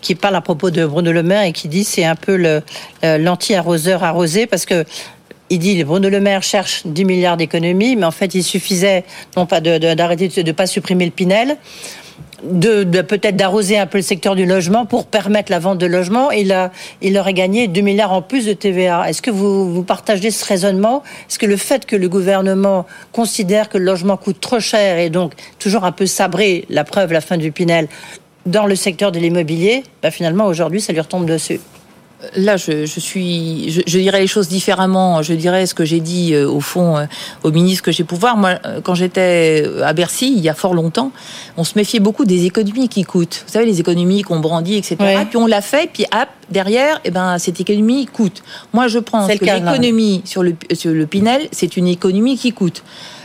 qui 0.00 0.14
parle 0.14 0.36
à 0.36 0.40
propos 0.40 0.70
de 0.70 0.84
Bruno 0.84 1.12
Le 1.12 1.22
Maire 1.22 1.42
et 1.42 1.52
qui 1.52 1.68
dit 1.68 1.84
c'est 1.84 2.04
un 2.04 2.16
peu 2.16 2.60
l'anti-arroseur 3.02 4.04
arrosé 4.04 4.37
parce 4.46 4.66
que 4.66 4.84
il 5.50 5.58
dit 5.58 5.82
Bruno 5.84 6.08
Le 6.08 6.20
Maire 6.20 6.42
cherche 6.42 6.82
10 6.86 7.04
milliards 7.04 7.36
d'économies, 7.36 7.96
mais 7.96 8.04
en 8.04 8.10
fait 8.10 8.34
il 8.34 8.42
suffisait 8.42 9.04
non 9.36 9.46
pas 9.46 9.60
d'arrêter 9.60 10.28
de, 10.28 10.42
de 10.42 10.52
pas 10.52 10.66
supprimer 10.66 11.06
le 11.06 11.10
Pinel, 11.10 11.56
de, 12.42 12.84
peut-être 13.02 13.36
d'arroser 13.36 13.78
un 13.78 13.86
peu 13.86 13.98
le 13.98 14.02
secteur 14.02 14.36
du 14.36 14.46
logement 14.46 14.86
pour 14.86 15.06
permettre 15.06 15.50
la 15.50 15.58
vente 15.58 15.78
de 15.78 15.86
logements. 15.86 16.30
Il, 16.30 16.52
a, 16.52 16.70
il 17.02 17.18
aurait 17.18 17.34
gagné 17.34 17.66
2 17.66 17.80
milliards 17.80 18.12
en 18.12 18.22
plus 18.22 18.46
de 18.46 18.52
TVA. 18.52 19.08
Est-ce 19.08 19.22
que 19.22 19.30
vous, 19.30 19.72
vous 19.72 19.82
partagez 19.82 20.30
ce 20.30 20.44
raisonnement? 20.44 21.02
Est-ce 21.28 21.38
que 21.38 21.46
le 21.46 21.56
fait 21.56 21.84
que 21.84 21.96
le 21.96 22.08
gouvernement 22.08 22.86
considère 23.12 23.68
que 23.68 23.78
le 23.78 23.84
logement 23.84 24.16
coûte 24.16 24.40
trop 24.40 24.60
cher 24.60 24.98
et 24.98 25.10
donc 25.10 25.32
toujours 25.58 25.84
un 25.84 25.92
peu 25.92 26.06
sabré, 26.06 26.64
la 26.68 26.84
preuve, 26.84 27.12
la 27.12 27.20
fin 27.20 27.36
du 27.36 27.50
Pinel, 27.52 27.88
dans 28.46 28.66
le 28.66 28.76
secteur 28.76 29.12
de 29.12 29.18
l'immobilier, 29.18 29.82
bah 30.02 30.10
finalement 30.10 30.46
aujourd'hui 30.46 30.80
ça 30.80 30.92
lui 30.92 31.00
retombe 31.00 31.26
dessus 31.26 31.60
Là, 32.34 32.56
je, 32.56 32.84
suis, 32.84 33.70
je, 33.70 33.98
dirais 33.98 34.18
les 34.18 34.26
choses 34.26 34.48
différemment. 34.48 35.22
Je 35.22 35.34
dirais 35.34 35.66
ce 35.66 35.74
que 35.74 35.84
j'ai 35.84 36.00
dit 36.00 36.34
euh, 36.34 36.50
au 36.50 36.60
fond 36.60 36.96
euh, 36.96 37.04
au 37.44 37.52
ministre 37.52 37.84
que 37.84 37.92
j'ai 37.92 38.02
pouvoir. 38.02 38.36
Moi, 38.36 38.58
euh, 38.66 38.80
quand 38.82 38.96
j'étais 38.96 39.64
à 39.84 39.92
Bercy, 39.92 40.34
il 40.36 40.40
y 40.40 40.48
a 40.48 40.54
fort 40.54 40.74
longtemps, 40.74 41.12
on 41.56 41.62
se 41.62 41.74
méfiait 41.76 42.00
beaucoup 42.00 42.24
des 42.24 42.44
économies 42.44 42.88
qui 42.88 43.04
coûtent. 43.04 43.44
Vous 43.46 43.52
savez, 43.52 43.66
les 43.66 43.78
économies 43.78 44.22
qu'on 44.22 44.40
brandit, 44.40 44.74
etc. 44.74 44.96
Puis 45.28 45.36
on 45.36 45.46
l'a 45.46 45.60
fait, 45.60 45.88
puis 45.92 46.06
hop, 46.12 46.28
derrière, 46.50 47.00
eh 47.04 47.12
ben, 47.12 47.38
cette 47.38 47.60
économie 47.60 48.06
coûte. 48.06 48.42
Moi, 48.72 48.88
je 48.88 48.98
pense 48.98 49.28
que 49.32 49.44
l'économie 49.44 50.22
sur 50.24 50.42
le, 50.42 50.54
sur 50.72 50.90
le 50.90 51.06
Pinel, 51.06 51.46
c'est 51.52 51.76
une 51.76 51.86
économie 51.86 52.36
qui 52.36 52.52
coûte. 52.52 52.82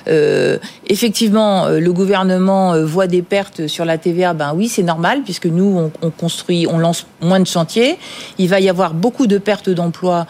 Euh, 0.08 0.58
effectivement, 0.88 1.66
euh, 1.66 1.80
le 1.80 1.94
gouvernement 1.94 2.74
euh, 2.74 2.86
voit 2.86 3.08
des 3.08 3.22
pertes 3.22 3.68
sur 3.68 3.86
la 3.86 3.98
TVA. 3.98 4.34
Ben 4.34 4.54
oui, 4.56 4.68
c'est 4.68 4.84
normal 4.84 5.22
puisque 5.24 5.46
nous, 5.46 5.92
on, 6.02 6.10
construit, 6.10 6.68
on 6.70 6.78
lance 6.78 7.08
moins 7.22 7.40
de 7.40 7.48
chantiers. 7.48 7.98
Il 8.38 8.50
va 8.50 8.60
y 8.60 8.70
avoir 8.70 8.94
beaucoup 8.94 9.28
de 9.28 9.38
pertes 9.38 9.70
d'emplois 9.70 10.26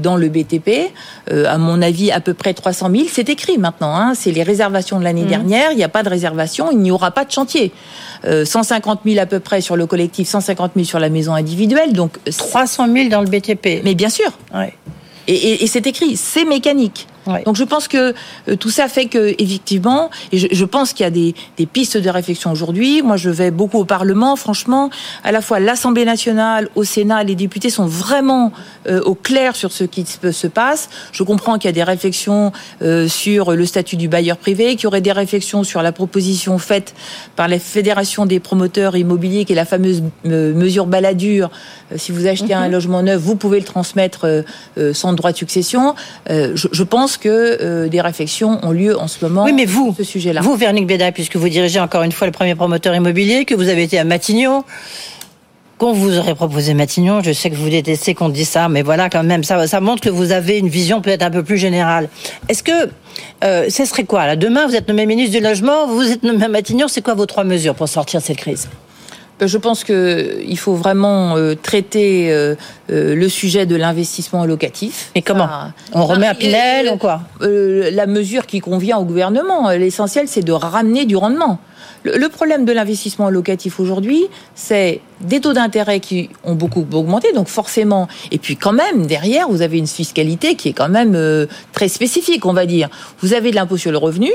dans 0.00 0.16
le 0.16 0.28
BTP. 0.28 0.92
à 1.30 1.56
mon 1.56 1.80
avis, 1.80 2.12
à 2.12 2.20
peu 2.20 2.34
près 2.34 2.52
300 2.52 2.90
000. 2.94 3.04
C'est 3.10 3.30
écrit 3.30 3.56
maintenant. 3.56 3.96
Hein, 3.96 4.12
c'est 4.14 4.30
les 4.30 4.42
réservations 4.42 4.98
de 4.98 5.04
l'année 5.04 5.24
mmh. 5.24 5.28
dernière. 5.28 5.72
Il 5.72 5.78
n'y 5.78 5.82
a 5.82 5.88
pas 5.88 6.02
de 6.02 6.10
réservation. 6.10 6.70
Il 6.70 6.80
n'y 6.80 6.90
aura 6.90 7.10
pas 7.10 7.24
de 7.24 7.30
chantier. 7.30 7.72
150 8.22 9.00
000 9.06 9.18
à 9.18 9.24
peu 9.24 9.40
près 9.40 9.62
sur 9.62 9.76
le 9.76 9.86
collectif, 9.86 10.28
150 10.28 10.72
000 10.74 10.84
sur 10.84 10.98
la 10.98 11.08
maison 11.08 11.32
individuelle. 11.32 11.94
Donc 11.94 12.18
300 12.36 12.86
000 12.92 13.08
dans 13.08 13.22
le 13.22 13.28
BTP. 13.28 13.82
Mais 13.82 13.94
bien 13.94 14.10
sûr. 14.10 14.30
Ouais. 14.54 14.74
Et, 15.26 15.64
et 15.64 15.66
c'est 15.66 15.86
écrit, 15.86 16.18
c'est 16.18 16.44
mécanique. 16.44 17.06
Donc 17.26 17.56
je 17.56 17.64
pense 17.64 17.88
que 17.88 18.14
euh, 18.48 18.56
tout 18.56 18.70
ça 18.70 18.88
fait 18.88 19.06
que 19.06 19.34
effectivement, 19.38 20.10
et 20.32 20.38
je, 20.38 20.64
pense 20.64 20.92
qu'il 20.92 21.04
y 21.04 21.06
a 21.06 21.10
des, 21.10 21.34
des, 21.56 21.66
pistes 21.66 21.96
de 21.96 22.10
réflexion 22.10 22.50
aujourd'hui. 22.50 23.02
Moi, 23.02 23.16
je 23.16 23.30
vais 23.30 23.50
beaucoup 23.50 23.78
au 23.78 23.84
Parlement. 23.84 24.34
Franchement, 24.36 24.90
à 25.22 25.30
la 25.30 25.40
fois 25.40 25.60
l'Assemblée 25.60 26.04
nationale, 26.04 26.68
au 26.74 26.84
Sénat, 26.84 27.22
les 27.24 27.34
députés 27.34 27.70
sont 27.70 27.86
vraiment 27.86 28.52
euh, 28.88 29.00
au 29.02 29.14
clair 29.14 29.54
sur 29.54 29.72
ce 29.72 29.84
qui 29.84 30.04
se 30.04 30.46
passe. 30.46 30.88
Je 31.12 31.22
comprends 31.22 31.58
qu'il 31.58 31.68
y 31.68 31.68
a 31.68 31.72
des 31.72 31.82
réflexions 31.82 32.52
euh, 32.82 33.06
sur 33.08 33.52
le 33.52 33.66
statut 33.66 33.96
du 33.96 34.08
bailleur 34.08 34.36
privé, 34.36 34.74
qu'il 34.74 34.84
y 34.84 34.86
aurait 34.86 35.00
des 35.00 35.12
réflexions 35.12 35.62
sur 35.62 35.82
la 35.82 35.92
proposition 35.92 36.58
faite 36.58 36.94
par 37.36 37.46
la 37.46 37.58
Fédération 37.58 38.26
des 38.26 38.40
promoteurs 38.40 38.96
immobiliers, 38.96 39.44
qui 39.44 39.52
est 39.52 39.56
la 39.56 39.64
fameuse 39.64 40.02
mesure 40.24 40.86
baladure. 40.86 41.50
si 41.96 42.10
vous 42.10 42.26
achetez 42.26 42.54
un 42.54 42.66
mhm. 42.66 42.72
logement 42.72 43.02
neuf, 43.02 43.20
vous 43.20 43.36
pouvez 43.36 43.60
le 43.60 43.64
transmettre 43.64 44.44
sans 44.92 45.12
droit 45.12 45.32
de 45.32 45.36
succession. 45.36 45.94
Je, 46.28 46.68
je 46.70 46.82
pense 46.82 47.11
que 47.16 47.28
euh, 47.60 47.88
des 47.88 48.00
réflexions 48.00 48.58
ont 48.62 48.70
lieu 48.70 48.98
en 48.98 49.08
ce 49.08 49.24
moment 49.24 49.44
oui, 49.44 49.52
mais 49.52 49.64
vous, 49.64 49.94
sur 49.94 50.04
ce 50.04 50.04
sujet-là. 50.04 50.40
Vous, 50.40 50.56
Véronique 50.56 50.86
Béda, 50.86 51.12
puisque 51.12 51.36
vous 51.36 51.48
dirigez 51.48 51.80
encore 51.80 52.02
une 52.02 52.12
fois 52.12 52.26
le 52.26 52.32
premier 52.32 52.54
promoteur 52.54 52.94
immobilier, 52.94 53.44
que 53.44 53.54
vous 53.54 53.68
avez 53.68 53.82
été 53.84 53.98
à 53.98 54.04
Matignon, 54.04 54.64
qu'on 55.78 55.92
vous 55.92 56.16
aurait 56.16 56.34
proposé 56.34 56.74
Matignon, 56.74 57.22
je 57.22 57.32
sais 57.32 57.50
que 57.50 57.56
vous 57.56 57.68
détestez 57.68 58.14
qu'on 58.14 58.28
dise 58.28 58.48
ça, 58.48 58.68
mais 58.68 58.82
voilà, 58.82 59.10
quand 59.10 59.24
même, 59.24 59.42
ça, 59.42 59.66
ça 59.66 59.80
montre 59.80 60.00
que 60.00 60.10
vous 60.10 60.30
avez 60.30 60.58
une 60.58 60.68
vision 60.68 61.00
peut-être 61.00 61.22
un 61.22 61.30
peu 61.30 61.42
plus 61.42 61.58
générale. 61.58 62.08
Est-ce 62.48 62.62
que 62.62 62.90
euh, 63.42 63.68
ce 63.68 63.84
serait 63.84 64.04
quoi? 64.04 64.26
Là 64.26 64.36
Demain, 64.36 64.66
vous 64.66 64.76
êtes 64.76 64.86
nommé 64.86 65.06
ministre 65.06 65.36
du 65.36 65.42
Logement, 65.42 65.88
vous 65.88 66.10
êtes 66.10 66.22
nommé 66.22 66.44
à 66.44 66.48
Matignon, 66.48 66.86
c'est 66.88 67.02
quoi 67.02 67.14
vos 67.14 67.26
trois 67.26 67.44
mesures 67.44 67.74
pour 67.74 67.88
sortir 67.88 68.20
de 68.20 68.24
cette 68.24 68.36
crise? 68.36 68.68
Je 69.46 69.58
pense 69.58 69.84
qu'il 69.84 70.58
faut 70.58 70.74
vraiment 70.74 71.36
euh, 71.36 71.54
traiter 71.54 72.30
euh, 72.30 72.54
le 72.88 73.28
sujet 73.28 73.66
de 73.66 73.76
l'investissement 73.76 74.44
locatif. 74.44 75.10
Et 75.14 75.22
comment 75.22 75.48
On 75.92 76.04
remet 76.04 76.26
à 76.26 76.34
Pinel 76.34 76.90
ou 76.90 76.96
quoi 76.96 77.22
La 77.40 78.06
mesure 78.06 78.46
qui 78.46 78.60
convient 78.60 78.98
au 78.98 79.04
gouvernement. 79.04 79.70
L'essentiel, 79.70 80.28
c'est 80.28 80.42
de 80.42 80.52
ramener 80.52 81.04
du 81.04 81.16
rendement. 81.16 81.58
Le 82.04 82.28
problème 82.28 82.64
de 82.64 82.72
l'investissement 82.72 83.30
locatif 83.30 83.78
aujourd'hui, 83.78 84.24
c'est 84.56 85.00
des 85.20 85.40
taux 85.40 85.52
d'intérêt 85.52 86.00
qui 86.00 86.30
ont 86.42 86.54
beaucoup 86.54 86.84
augmenté, 86.92 87.32
donc 87.32 87.46
forcément, 87.46 88.08
et 88.32 88.38
puis 88.38 88.56
quand 88.56 88.72
même, 88.72 89.06
derrière, 89.06 89.48
vous 89.48 89.62
avez 89.62 89.78
une 89.78 89.86
fiscalité 89.86 90.56
qui 90.56 90.70
est 90.70 90.72
quand 90.72 90.88
même 90.88 91.16
très 91.72 91.86
spécifique, 91.86 92.44
on 92.44 92.52
va 92.52 92.66
dire. 92.66 92.88
Vous 93.20 93.34
avez 93.34 93.52
de 93.52 93.56
l'impôt 93.56 93.76
sur 93.76 93.92
le 93.92 93.98
revenu, 93.98 94.32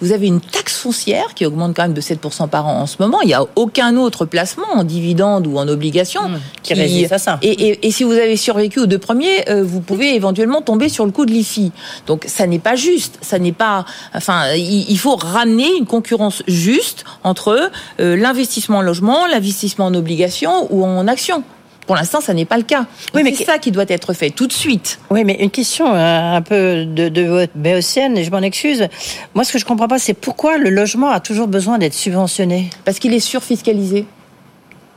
vous 0.00 0.12
avez 0.12 0.26
une 0.26 0.40
taxe 0.40 0.76
foncière 0.76 1.34
qui 1.34 1.46
augmente 1.46 1.76
quand 1.76 1.82
même 1.82 1.92
de 1.92 2.00
7% 2.00 2.48
par 2.48 2.66
an 2.66 2.80
en 2.80 2.86
ce 2.86 2.96
moment. 2.98 3.20
Il 3.22 3.28
n'y 3.28 3.34
a 3.34 3.44
aucun 3.56 3.96
autre 3.96 4.24
placement 4.24 4.66
en 4.74 4.84
dividende 4.84 5.46
ou 5.46 5.58
en 5.58 5.68
obligation 5.68 6.28
mmh, 6.28 6.40
qui, 6.62 6.74
résiste 6.74 7.12
à 7.12 7.18
ça. 7.18 7.38
Et, 7.42 7.90
si 7.90 8.04
vous 8.04 8.12
avez 8.12 8.36
survécu 8.36 8.80
aux 8.80 8.86
deux 8.86 8.98
premiers, 8.98 9.48
euh, 9.48 9.62
vous 9.62 9.80
pouvez 9.80 10.14
éventuellement 10.14 10.62
tomber 10.62 10.88
sur 10.88 11.04
le 11.04 11.12
coup 11.12 11.26
de 11.26 11.30
l'IFI. 11.30 11.72
Donc 12.06 12.24
ça 12.26 12.46
n'est 12.46 12.58
pas 12.58 12.74
juste. 12.74 13.18
Ça 13.20 13.38
n'est 13.38 13.52
pas. 13.52 13.84
Enfin, 14.14 14.54
il, 14.54 14.98
faut 14.98 15.16
ramener 15.16 15.68
une 15.78 15.86
concurrence 15.86 16.42
juste 16.48 17.04
entre 17.22 17.70
euh, 18.00 18.16
l'investissement 18.16 18.78
en 18.78 18.82
logement, 18.82 19.26
l'investissement 19.26 19.86
en 19.86 19.94
obligation 19.94 20.66
ou 20.70 20.84
en 20.84 21.06
action. 21.06 21.44
Pour 21.86 21.96
l'instant, 21.96 22.20
ça 22.20 22.32
n'est 22.32 22.44
pas 22.44 22.56
le 22.56 22.62
cas. 22.62 22.86
Oui, 23.14 23.22
mais 23.24 23.34
c'est 23.34 23.44
ça 23.44 23.58
qui 23.58 23.70
doit 23.72 23.84
être 23.88 24.12
fait 24.12 24.30
tout 24.30 24.46
de 24.46 24.52
suite. 24.52 25.00
Oui, 25.10 25.24
mais 25.24 25.34
une 25.40 25.50
question 25.50 25.94
euh, 25.94 26.36
un 26.36 26.42
peu 26.42 26.84
de, 26.84 27.08
de 27.08 27.48
béotienne, 27.54 28.16
et 28.16 28.24
je 28.24 28.30
m'en 28.30 28.38
excuse. 28.38 28.86
Moi, 29.34 29.44
ce 29.44 29.52
que 29.52 29.58
je 29.58 29.64
comprends 29.64 29.88
pas, 29.88 29.98
c'est 29.98 30.14
pourquoi 30.14 30.58
le 30.58 30.70
logement 30.70 31.10
a 31.10 31.20
toujours 31.20 31.48
besoin 31.48 31.78
d'être 31.78 31.94
subventionné? 31.94 32.70
Parce 32.84 32.98
qu'il 32.98 33.12
est 33.12 33.20
surfiscalisé. 33.20 34.06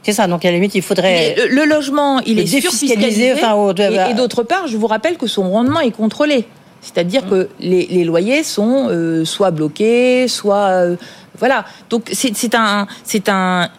C'est 0.05 0.13
ça, 0.13 0.27
donc 0.27 0.45
à 0.45 0.49
la 0.49 0.55
limite, 0.55 0.75
il 0.75 0.83
faudrait. 0.83 1.35
Le, 1.49 1.65
logement, 1.65 2.19
il 2.19 2.37
est 2.37 2.45
surfiscalisé. 2.45 3.33
Enfin, 3.33 3.73
et, 4.09 4.13
d'autre 4.13 4.43
part, 4.43 4.67
je 4.67 4.77
vous 4.77 4.85
rappelle 4.85 5.17
que 5.17 5.25
son 5.25 5.49
rendement 5.49 5.79
est 5.79 5.89
contrôlé. 5.89 6.45
C'est-à-dire 6.81 7.25
mmh. 7.25 7.29
que 7.29 7.49
les, 7.59 8.03
loyers 8.03 8.43
sont 8.43 8.87
euh, 8.89 9.25
soit 9.25 9.49
bloqués, 9.49 10.27
soit. 10.27 10.67
Euh, 10.67 10.95
voilà. 11.39 11.65
Donc 11.89 12.11
c'est 12.13 12.53
un. 12.53 12.85
C'est 13.03 13.29
un 13.29 13.69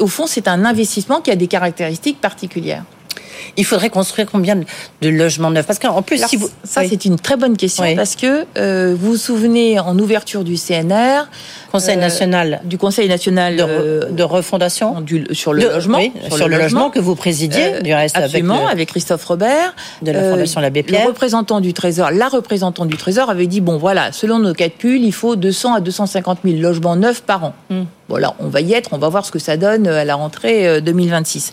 au 0.00 0.06
fond, 0.06 0.26
c'est 0.26 0.48
un 0.48 0.64
investissement 0.64 1.20
qui 1.20 1.30
a 1.30 1.36
des 1.36 1.46
caractéristiques 1.46 2.20
particulières. 2.20 2.84
Il 3.56 3.64
faudrait 3.64 3.90
construire 3.90 4.28
combien 4.30 4.56
de 4.56 5.08
logements 5.08 5.50
neufs? 5.50 5.66
Parce 5.66 5.78
qu'en 5.78 6.02
plus, 6.02 6.24
si 6.26 6.36
vous... 6.36 6.48
ça 6.64 6.82
c'est 6.88 7.04
une 7.04 7.18
très 7.18 7.36
bonne 7.36 7.56
question 7.56 7.84
parce 7.94 8.16
que 8.16 8.46
euh, 8.58 8.96
vous 8.98 9.12
vous 9.12 9.16
souvenez 9.16 9.78
en 9.78 9.98
ouverture 9.98 10.44
du 10.44 10.56
CNR, 10.56 11.28
Conseil 11.70 11.96
euh, 11.96 12.00
national 12.00 12.60
du 12.64 12.78
Conseil 12.78 13.08
national 13.08 13.56
de, 13.56 13.62
euh, 13.62 14.26
refondation 14.26 15.00
du, 15.00 15.26
sur 15.32 15.52
le 15.52 15.62
logement, 15.62 16.00
sur, 16.30 16.48
le, 16.48 16.56
logement, 16.56 16.90
que 16.90 16.98
vous 16.98 17.14
présidiez, 17.14 17.80
du 17.82 17.94
reste 17.94 18.16
absolument 18.16 18.66
avec, 18.66 18.88
Christophe 18.88 19.24
Robert 19.24 19.74
de 20.02 20.12
la 20.12 20.30
Fondation 20.30 20.60
L'Abbé 20.60 20.82
Pierre. 20.82 21.02
Le 21.02 21.08
représentant 21.08 21.60
du 21.60 21.72
Trésor, 21.74 22.10
la 22.10 22.28
représentante 22.28 22.88
du 22.88 22.96
Trésor 22.96 23.30
avait 23.30 23.46
dit 23.46 23.60
bon 23.60 23.76
voilà, 23.76 24.12
selon 24.12 24.38
nos 24.38 24.52
calculs, 24.52 25.02
il 25.02 25.12
faut 25.12 25.36
200 25.36 25.74
à 25.74 25.80
250 25.80 26.40
000 26.44 26.58
logements 26.58 26.96
neufs 26.96 27.22
par 27.22 27.44
an. 27.44 27.54
Hmm. 27.70 27.84
Voilà, 28.08 28.34
on 28.38 28.48
va 28.48 28.60
y 28.60 28.74
être, 28.74 28.90
on 28.92 28.98
va 28.98 29.08
voir 29.08 29.24
ce 29.24 29.30
que 29.30 29.38
ça 29.38 29.56
donne 29.56 29.86
à 29.86 30.04
la 30.04 30.14
rentrée 30.14 30.80
2026. 30.82 31.52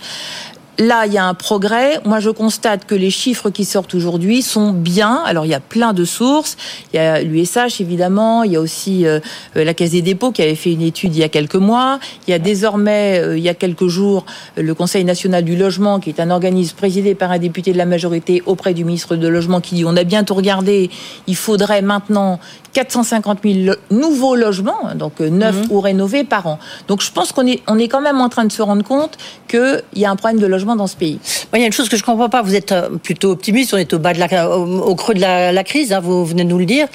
Là, 0.80 1.06
il 1.06 1.14
y 1.14 1.18
a 1.18 1.26
un 1.26 1.34
progrès. 1.34 2.00
Moi, 2.06 2.20
je 2.20 2.30
constate 2.30 2.86
que 2.86 2.96
les 2.96 3.12
chiffres 3.12 3.50
qui 3.50 3.66
sortent 3.66 3.94
aujourd'hui 3.94 4.42
sont 4.42 4.72
bien. 4.72 5.22
Alors, 5.26 5.46
il 5.46 5.50
y 5.50 5.54
a 5.54 5.60
plein 5.60 5.94
de 5.94 6.06
sources. 6.06 6.58
Il 6.94 6.98
y 6.98 7.00
a 7.00 7.22
l'USH, 7.22 7.82
évidemment. 7.82 8.44
Il 8.44 8.54
y 8.54 8.56
a 8.56 8.62
aussi 8.62 9.06
euh, 9.06 9.20
la 9.54 9.74
Caisse 9.74 9.92
des 9.92 10.02
dépôts 10.02 10.32
qui 10.32 10.42
avait 10.42 10.56
fait 10.56 10.72
une 10.72 10.82
étude 10.82 11.16
il 11.16 11.20
y 11.20 11.24
a 11.24 11.30
quelques 11.30 11.56
mois. 11.56 12.00
Il 12.28 12.32
y 12.32 12.34
a 12.34 12.40
désormais, 12.40 13.20
euh, 13.20 13.38
il 13.38 13.44
y 13.44 13.50
a 13.50 13.54
quelques 13.54 13.88
jours, 13.88 14.26
le 14.56 14.74
Conseil 14.74 15.04
national 15.04 15.44
du 15.44 15.56
logement, 15.56 16.00
qui 16.00 16.10
est 16.10 16.20
un 16.20 16.32
organisme 16.32 16.76
présidé 16.76 17.16
par 17.16 17.32
un 17.32 17.38
député 17.38 17.74
de 17.74 17.78
la 17.78 17.86
majorité 17.86 18.42
auprès 18.46 18.74
du 18.74 18.86
ministre 18.86 19.16
de 19.16 19.28
Logement, 19.28 19.62
qui 19.62 19.76
dit 19.76 19.86
on 19.86 19.96
a 19.96 20.04
bientôt 20.04 20.36
regardé, 20.36 20.90
il 21.28 21.36
faudrait 21.36 21.82
maintenant 21.82 22.40
450 22.74 23.40
000 23.44 23.76
nouveaux 23.90 24.36
logements, 24.36 24.96
donc 24.96 25.22
euh, 25.22 25.30
neufs 25.30 25.68
mhm. 25.68 25.72
ou 25.72 25.82
rénovés 25.82 26.24
par 26.24 26.48
an. 26.48 26.60
Donc 26.88 27.02
je 27.02 27.12
pense 27.12 27.32
qu'on 27.32 27.46
est, 27.46 27.62
on 27.68 27.78
est 27.78 27.88
quand 27.88 28.02
même 28.02 28.22
en 28.22 28.30
train 28.30 28.46
de 28.46 28.52
se 28.52 28.62
rendre 28.62 28.84
compte 28.84 29.18
qu'il 29.48 29.84
y 29.96 30.06
a 30.06 30.12
un 30.12 30.16
problème 30.16 30.40
de 30.40 30.48
logement 30.48 30.61
dans 30.66 30.88
ce 30.88 30.96
pays. 30.96 31.20
il 31.54 31.60
y 31.60 31.64
a 31.64 31.66
une 31.66 31.74
chose 31.74 31.90
que 31.90 31.98
je 31.98 32.04
ne 32.04 32.06
comprends 32.06 32.30
pas. 32.30 32.42
Vous 32.42 32.56
êtes 32.56 32.72
euh, 32.72 32.90
plutôt 33.02 33.32
optimiste. 33.32 33.74
On 33.74 33.78
est 33.78 33.94
au 33.94 34.00
bas 34.00 34.14
de 34.14 34.20
la, 34.20 34.50
au, 34.58 34.96
creux 34.96 35.14
de 35.14 35.20
la, 35.20 35.64
crise. 35.64 35.94
Hein, 35.94 36.00
vous 36.00 36.26
venez 36.26 36.44
de 36.44 36.50
nous 36.50 36.60
le 36.60 36.66
dire. 36.66 36.88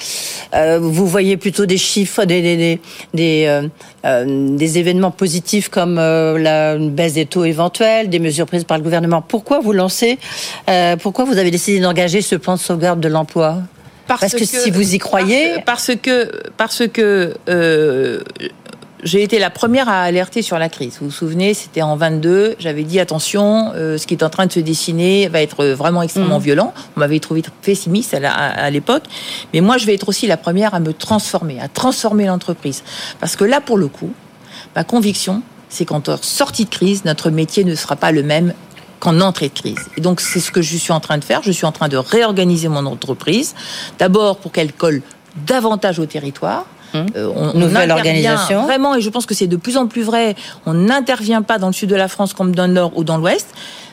Euh, 0.55 0.79
vous 0.81 1.07
voyez 1.07 1.37
plutôt 1.37 1.67
des 1.67 1.79
chiffres, 1.79 2.25
des 2.25 2.43
des, 2.43 2.81
des, 3.15 3.69
des 4.05 4.79
événements 4.79 5.11
positifs 5.11 5.69
comme 5.69 5.97
la 5.97 6.77
baisse 6.77 7.15
des 7.15 7.27
taux 7.27 7.45
éventuels, 7.45 8.09
des 8.09 8.19
mesures 8.19 8.47
prises 8.47 8.65
par 8.65 8.79
le 8.79 8.85
gouvernement. 8.85 9.23
Pourquoi 9.23 9.61
vous 9.61 9.73
lancez 9.73 10.19
Pourquoi 11.03 11.25
vous 11.25 11.39
avez 11.39 11.51
décidé 11.51 11.81
d'engager 11.81 12.23
ce 12.23 12.37
plan 12.37 12.55
de 12.55 12.61
sauvegarde 12.61 13.01
de 13.01 13.09
l'emploi? 13.09 13.63
Parce, 14.07 14.35
que, 14.35 14.45
si 14.45 14.71
vous 14.71 14.95
y 14.95 14.99
croyez, 14.99 15.61
parce, 15.65 15.91
que 16.01 16.31
parce 16.57 16.87
que 16.87 17.35
euh, 17.49 18.21
j'ai 19.03 19.23
été 19.23 19.39
la 19.39 19.51
première 19.51 19.89
à 19.89 20.03
alerter 20.03 20.43
sur 20.43 20.59
la 20.59 20.69
crise. 20.69 20.99
Vous 21.01 21.07
vous 21.07 21.13
souvenez, 21.13 21.55
c'était 21.55 21.83
en 21.83 21.97
22. 21.97 22.57
J'avais 22.59 22.83
dit 22.83 22.99
attention, 22.99 23.73
euh, 23.75 23.99
ce 23.99 24.07
qui 24.07 24.15
est 24.15 24.23
en 24.23 24.31
train 24.31 24.47
de 24.47 24.53
se 24.53 24.61
dessiner 24.61 25.29
va 25.29 25.43
être 25.43 25.67
vraiment 25.67 26.03
extrêmement 26.03 26.39
mmh. 26.39 26.43
violent. 26.43 26.75
On 26.97 27.01
m'avait 27.01 27.21
trouvé 27.21 27.43
pessimiste 27.63 28.15
à 28.15 28.71
l'époque, 28.71 29.05
mais 29.53 29.61
moi, 29.61 29.77
je 29.79 29.87
vais 29.87 29.95
être 29.95 30.09
aussi 30.09 30.27
la 30.27 30.37
première 30.37 30.75
à 30.75 30.81
me 30.81 30.93
transformer, 30.93 31.61
à 31.61 31.69
transformer 31.69 32.27
l'entreprise, 32.27 32.83
parce 33.21 33.37
que 33.37 33.45
là, 33.45 33.61
pour 33.61 33.77
le 33.77 33.89
coup, 33.89 34.13
ma 34.75 34.85
conviction, 34.85 35.43
c'est 35.69 35.85
qu'en 35.85 36.03
sortie 36.23 36.65
de 36.65 36.71
crise, 36.71 37.05
notre 37.05 37.31
métier 37.31 37.65
ne 37.65 37.75
sera 37.75 37.97
pas 37.97 38.13
le 38.13 38.23
même 38.23 38.55
qu'en 39.01 39.21
entrée 39.21 39.49
de 39.49 39.55
crise. 39.55 39.79
Et 39.97 40.01
donc 40.01 40.21
c'est 40.21 40.41
ce 40.41 40.51
que 40.51 40.63
je 40.63 40.77
suis 40.77 40.93
en 40.93 41.01
train 41.01 41.19
de 41.19 41.25
faire. 41.25 41.43
Je 41.43 41.53
suis 41.53 41.67
en 41.67 41.73
train 41.73 41.89
de 41.89 41.97
réorganiser 41.97 42.69
mon 42.69 42.87
entreprise. 42.87 43.55
D'abord 43.99 44.39
pour 44.39 44.53
qu'elle 44.53 44.73
colle 44.73 45.03
davantage 45.47 45.99
au 45.99 46.07
territoire. 46.07 46.65
Hum. 46.95 47.07
Euh, 47.17 47.33
on, 47.35 47.59
Nouvelle 47.59 47.91
organisation. 47.91 48.63
Vraiment, 48.63 48.95
et 48.95 49.01
je 49.01 49.11
pense 49.11 49.27
que 49.27 49.35
c'est 49.35 49.47
de 49.47 49.57
plus 49.57 49.77
en 49.77 49.87
plus 49.87 50.03
vrai, 50.03 50.35
on 50.67 50.75
n'intervient 50.75 51.43
pas 51.43 51.59
dans 51.59 51.69
le 51.69 51.73
sud 51.73 51.91
de 51.91 51.97
la 51.97 52.09
France 52.09 52.33
comme 52.33 52.55
dans 52.55 52.67
le 52.67 52.73
nord 52.73 52.93
ou 52.97 53.05
dans 53.05 53.19
l'ouest. 53.19 53.49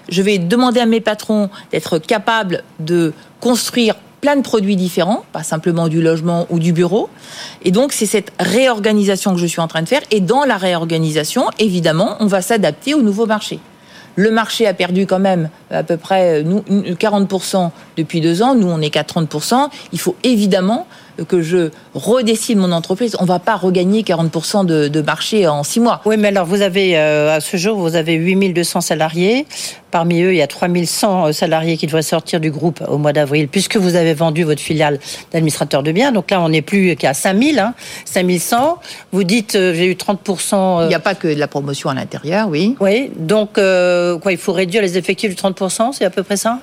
je 0.09 0.21
vais 0.21 0.37
demander 0.37 0.79
à 0.79 0.85
mes 0.85 1.01
patrons 1.01 1.49
d'être 1.71 1.97
capables 1.97 2.63
de 2.79 3.13
construire 3.39 3.95
plein 4.23 4.37
de 4.37 4.41
produits 4.41 4.77
différents, 4.77 5.25
pas 5.33 5.43
simplement 5.43 5.89
du 5.89 6.01
logement 6.01 6.47
ou 6.49 6.57
du 6.57 6.71
bureau. 6.71 7.09
Et 7.61 7.71
donc, 7.71 7.91
c'est 7.91 8.05
cette 8.05 8.31
réorganisation 8.39 9.33
que 9.33 9.37
je 9.37 9.45
suis 9.45 9.59
en 9.59 9.67
train 9.67 9.81
de 9.81 9.89
faire. 9.89 9.99
Et 10.11 10.21
dans 10.21 10.45
la 10.45 10.55
réorganisation, 10.55 11.47
évidemment, 11.59 12.15
on 12.21 12.27
va 12.27 12.41
s'adapter 12.41 12.93
au 12.93 13.01
nouveau 13.01 13.25
marché. 13.25 13.59
Le 14.15 14.31
marché 14.31 14.65
a 14.65 14.73
perdu 14.73 15.07
quand 15.07 15.19
même 15.19 15.49
à 15.71 15.83
peu 15.83 15.97
près 15.97 16.41
nous, 16.41 16.63
40% 16.69 17.71
depuis 17.97 18.21
deux 18.21 18.41
ans. 18.41 18.55
Nous, 18.55 18.67
on 18.67 18.79
est 18.79 18.91
qu'à 18.91 19.03
30%. 19.03 19.67
Il 19.91 19.99
faut 19.99 20.15
évidemment 20.23 20.87
que 21.27 21.41
je 21.41 21.69
redécide 21.93 22.57
mon 22.57 22.71
entreprise. 22.71 23.15
On 23.19 23.23
ne 23.23 23.27
va 23.27 23.39
pas 23.39 23.55
regagner 23.55 24.01
40% 24.03 24.65
de, 24.65 24.87
de, 24.87 25.01
marché 25.01 25.47
en 25.47 25.63
six 25.63 25.79
mois. 25.79 26.01
Oui, 26.05 26.17
mais 26.17 26.29
alors 26.29 26.45
vous 26.45 26.61
avez, 26.61 26.97
euh, 26.97 27.35
à 27.35 27.39
ce 27.39 27.57
jour, 27.57 27.77
vous 27.77 27.95
avez 27.95 28.13
8200 28.13 28.81
salariés. 28.81 29.45
Parmi 29.91 30.21
eux, 30.21 30.33
il 30.33 30.37
y 30.37 30.41
a 30.41 30.47
3100 30.47 31.27
euh, 31.27 31.31
salariés 31.31 31.77
qui 31.77 31.85
devraient 31.85 32.01
sortir 32.01 32.39
du 32.39 32.49
groupe 32.49 32.83
au 32.87 32.97
mois 32.97 33.13
d'avril, 33.13 33.47
puisque 33.47 33.77
vous 33.77 33.95
avez 33.95 34.13
vendu 34.13 34.43
votre 34.43 34.61
filiale 34.61 34.99
d'administrateur 35.31 35.83
de 35.83 35.91
biens. 35.91 36.11
Donc 36.11 36.31
là, 36.31 36.41
on 36.41 36.49
n'est 36.49 36.63
plus 36.63 36.95
qu'à 36.95 37.13
5000, 37.13 37.59
hein, 37.59 37.73
5100. 38.05 38.79
Vous 39.11 39.23
dites, 39.23 39.55
euh, 39.55 39.73
j'ai 39.73 39.85
eu 39.85 39.93
30%. 39.93 40.83
Il 40.83 40.87
n'y 40.87 40.95
a 40.95 40.99
pas 40.99 41.15
que 41.15 41.27
de 41.27 41.39
la 41.39 41.47
promotion 41.47 41.89
à 41.89 41.93
l'intérieur, 41.93 42.47
oui. 42.49 42.75
Oui, 42.79 43.11
donc 43.17 43.53
quoi, 43.53 44.31
il 44.31 44.37
faut 44.37 44.53
réduire 44.53 44.81
les 44.81 44.97
effectifs 44.97 45.35
de 45.35 45.39
30%, 45.39 45.93
c'est 45.93 46.05
à 46.05 46.09
peu 46.09 46.23
près 46.23 46.37
ça? 46.37 46.59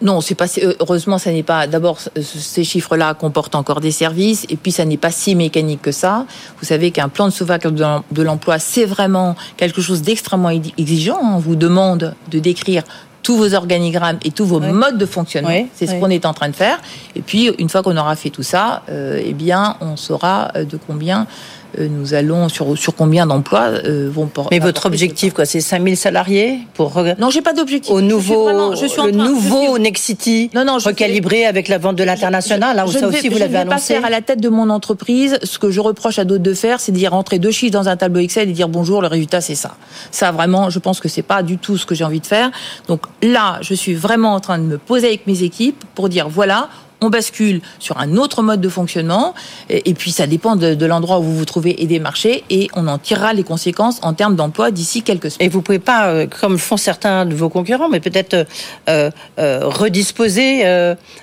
Non, 0.00 0.20
c'est 0.20 0.34
pas. 0.34 0.46
Heureusement, 0.80 1.18
ça 1.18 1.32
n'est 1.32 1.42
pas. 1.42 1.66
D'abord, 1.66 1.98
ces 2.20 2.64
chiffres-là 2.64 3.14
comportent 3.14 3.54
encore 3.54 3.80
des 3.80 3.90
services, 3.90 4.46
et 4.48 4.56
puis 4.56 4.70
ça 4.70 4.84
n'est 4.84 4.96
pas 4.96 5.10
si 5.10 5.34
mécanique 5.34 5.82
que 5.82 5.92
ça. 5.92 6.26
Vous 6.60 6.66
savez 6.66 6.90
qu'un 6.90 7.08
plan 7.08 7.26
de 7.26 7.32
sauvegarde 7.32 8.02
de 8.10 8.22
l'emploi, 8.22 8.58
c'est 8.58 8.84
vraiment 8.84 9.34
quelque 9.56 9.80
chose 9.80 10.02
d'extrêmement 10.02 10.50
exigeant. 10.50 11.18
On 11.22 11.38
vous 11.38 11.56
demande 11.56 12.14
de 12.30 12.38
décrire 12.38 12.84
tous 13.28 13.36
vos 13.36 13.54
organigrammes 13.54 14.18
et 14.24 14.30
tous 14.30 14.46
vos 14.46 14.58
modes 14.58 14.96
de 14.96 15.04
fonctionnement. 15.04 15.68
c'est 15.74 15.86
ce 15.86 15.94
qu'on 15.96 16.08
est 16.08 16.24
en 16.24 16.32
train 16.32 16.48
de 16.48 16.56
faire. 16.56 16.78
Et 17.14 17.20
puis, 17.20 17.50
une 17.58 17.68
fois 17.68 17.82
qu'on 17.82 17.96
aura 17.96 18.16
fait 18.16 18.30
tout 18.30 18.42
ça, 18.42 18.82
euh, 18.88 19.20
eh 19.22 19.34
bien, 19.34 19.76
on 19.82 19.96
saura 19.96 20.50
euh, 20.56 20.64
de 20.64 20.78
combien 20.78 21.26
euh, 21.67 21.67
nous 21.86 22.14
allons 22.14 22.48
sur, 22.48 22.76
sur 22.76 22.94
combien 22.94 23.26
d'emplois 23.26 23.68
euh, 23.68 24.10
vont 24.12 24.26
porter. 24.26 24.54
Mais 24.54 24.64
votre 24.64 24.86
objectif, 24.86 25.32
quoi, 25.34 25.44
c'est 25.44 25.60
5000 25.60 25.96
salariés 25.96 26.58
pour 26.74 27.02
Non, 27.18 27.30
j'ai 27.30 27.42
pas 27.42 27.52
d'objectif. 27.52 27.92
Au 27.92 28.00
nouveau, 28.00 28.74
je 28.74 28.86
suis 28.86 29.02
le 29.02 29.12
nouveau 29.12 29.78
Nexity, 29.78 30.50
non, 30.54 30.64
non, 30.64 30.78
recalibré 30.78 31.44
avec 31.44 31.68
la 31.68 31.78
vente 31.78 31.96
de 31.96 32.04
l'international. 32.04 32.76
Là, 32.76 32.86
où 32.86 32.92
ça 32.92 33.06
aussi, 33.06 33.28
vous 33.28 33.38
l'avez 33.38 33.58
annoncé. 33.58 33.94
Je 33.94 33.98
ne 33.98 33.98
vais 33.98 33.98
pas 33.98 34.02
faire 34.02 34.04
à 34.04 34.10
la 34.10 34.20
tête 34.20 34.40
de 34.40 34.48
mon 34.48 34.70
entreprise. 34.70 35.38
Ce 35.42 35.58
que 35.58 35.70
je 35.70 35.80
reproche 35.80 36.18
à 36.18 36.24
d'autres 36.24 36.42
de 36.42 36.54
faire, 36.54 36.80
c'est 36.80 36.92
d'y 36.92 37.06
rentrer 37.06 37.38
deux 37.38 37.50
chiffres 37.50 37.72
dans 37.72 37.88
un 37.88 37.96
tableau 37.96 38.20
Excel 38.20 38.48
et 38.48 38.52
dire 38.52 38.68
bonjour, 38.68 39.02
le 39.02 39.08
résultat 39.08 39.40
c'est 39.40 39.54
ça. 39.54 39.76
Ça, 40.10 40.32
vraiment, 40.32 40.70
je 40.70 40.78
pense 40.78 41.00
que 41.00 41.08
c'est 41.08 41.22
pas 41.22 41.42
du 41.42 41.58
tout 41.58 41.76
ce 41.76 41.86
que 41.86 41.94
j'ai 41.94 42.04
envie 42.04 42.20
de 42.20 42.26
faire. 42.26 42.50
Donc 42.88 43.02
là, 43.22 43.58
je 43.60 43.74
suis 43.74 43.94
vraiment 43.94 44.34
en 44.34 44.40
train 44.40 44.58
de 44.58 44.64
me 44.64 44.78
poser 44.78 45.08
avec 45.08 45.26
mes 45.26 45.42
équipes 45.42 45.84
pour 45.94 46.08
dire 46.08 46.28
voilà, 46.28 46.68
on 47.00 47.10
bascule 47.10 47.60
sur 47.78 47.98
un 47.98 48.16
autre 48.16 48.42
mode 48.42 48.60
de 48.60 48.68
fonctionnement, 48.68 49.34
et, 49.70 49.94
puis 49.94 50.10
ça 50.12 50.26
dépend 50.26 50.56
de, 50.56 50.86
l'endroit 50.86 51.18
où 51.18 51.22
vous 51.22 51.36
vous 51.36 51.44
trouvez 51.44 51.82
et 51.82 51.86
des 51.86 51.98
marchés, 51.98 52.44
et 52.50 52.68
on 52.74 52.86
en 52.88 52.98
tirera 52.98 53.32
les 53.32 53.44
conséquences 53.44 53.98
en 54.02 54.14
termes 54.14 54.36
d'emploi 54.36 54.70
d'ici 54.70 55.02
quelques 55.02 55.30
semaines. 55.30 55.46
Et 55.46 55.50
vous 55.50 55.62
pouvez 55.62 55.78
pas, 55.78 56.08
euh, 56.08 56.26
comme 56.26 56.58
font 56.58 56.76
certains 56.76 57.26
de 57.26 57.34
vos 57.34 57.48
concurrents, 57.48 57.88
mais 57.88 58.00
peut-être 58.00 58.46
euh, 58.88 59.10
euh, 59.38 59.60
redisposer, 59.62 60.64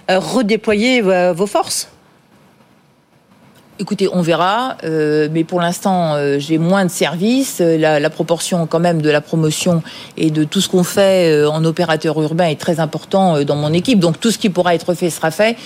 redéployer 0.10 1.02
vos 1.02 1.48
forces? 1.48 1.90
Écoutez, 3.78 4.08
on 4.14 4.22
verra, 4.22 4.78
euh, 4.86 5.28
mais 5.34 5.44
pour 5.44 5.60
l'instant, 5.60 6.14
euh, 6.16 6.40
j'ai 6.40 6.58
moins 6.58 6.86
de 6.86 6.90
services. 6.90 7.58
Euh, 7.60 7.78
la, 7.78 8.00
la, 8.00 8.10
proportion 8.10 8.68
quand 8.68 8.80
même 8.80 9.02
de 9.02 9.10
la 9.10 9.20
promotion 9.20 9.84
et 10.16 10.32
de 10.32 10.46
tout 10.46 10.62
ce 10.62 10.70
qu'on 10.70 10.86
fait 10.86 11.44
en 11.46 11.66
opérateur 11.66 12.22
urbain 12.22 12.46
est 12.46 12.60
très 12.60 12.80
important 12.80 13.44
dans 13.44 13.58
mon 13.58 13.74
équipe. 13.74 14.00
Donc 14.00 14.18
tout 14.22 14.32
ce 14.32 14.38
qui 14.38 14.50
pourra 14.50 14.76
être 14.76 14.94
fait 14.94 15.10
sera 15.10 15.30
fait. 15.30 15.58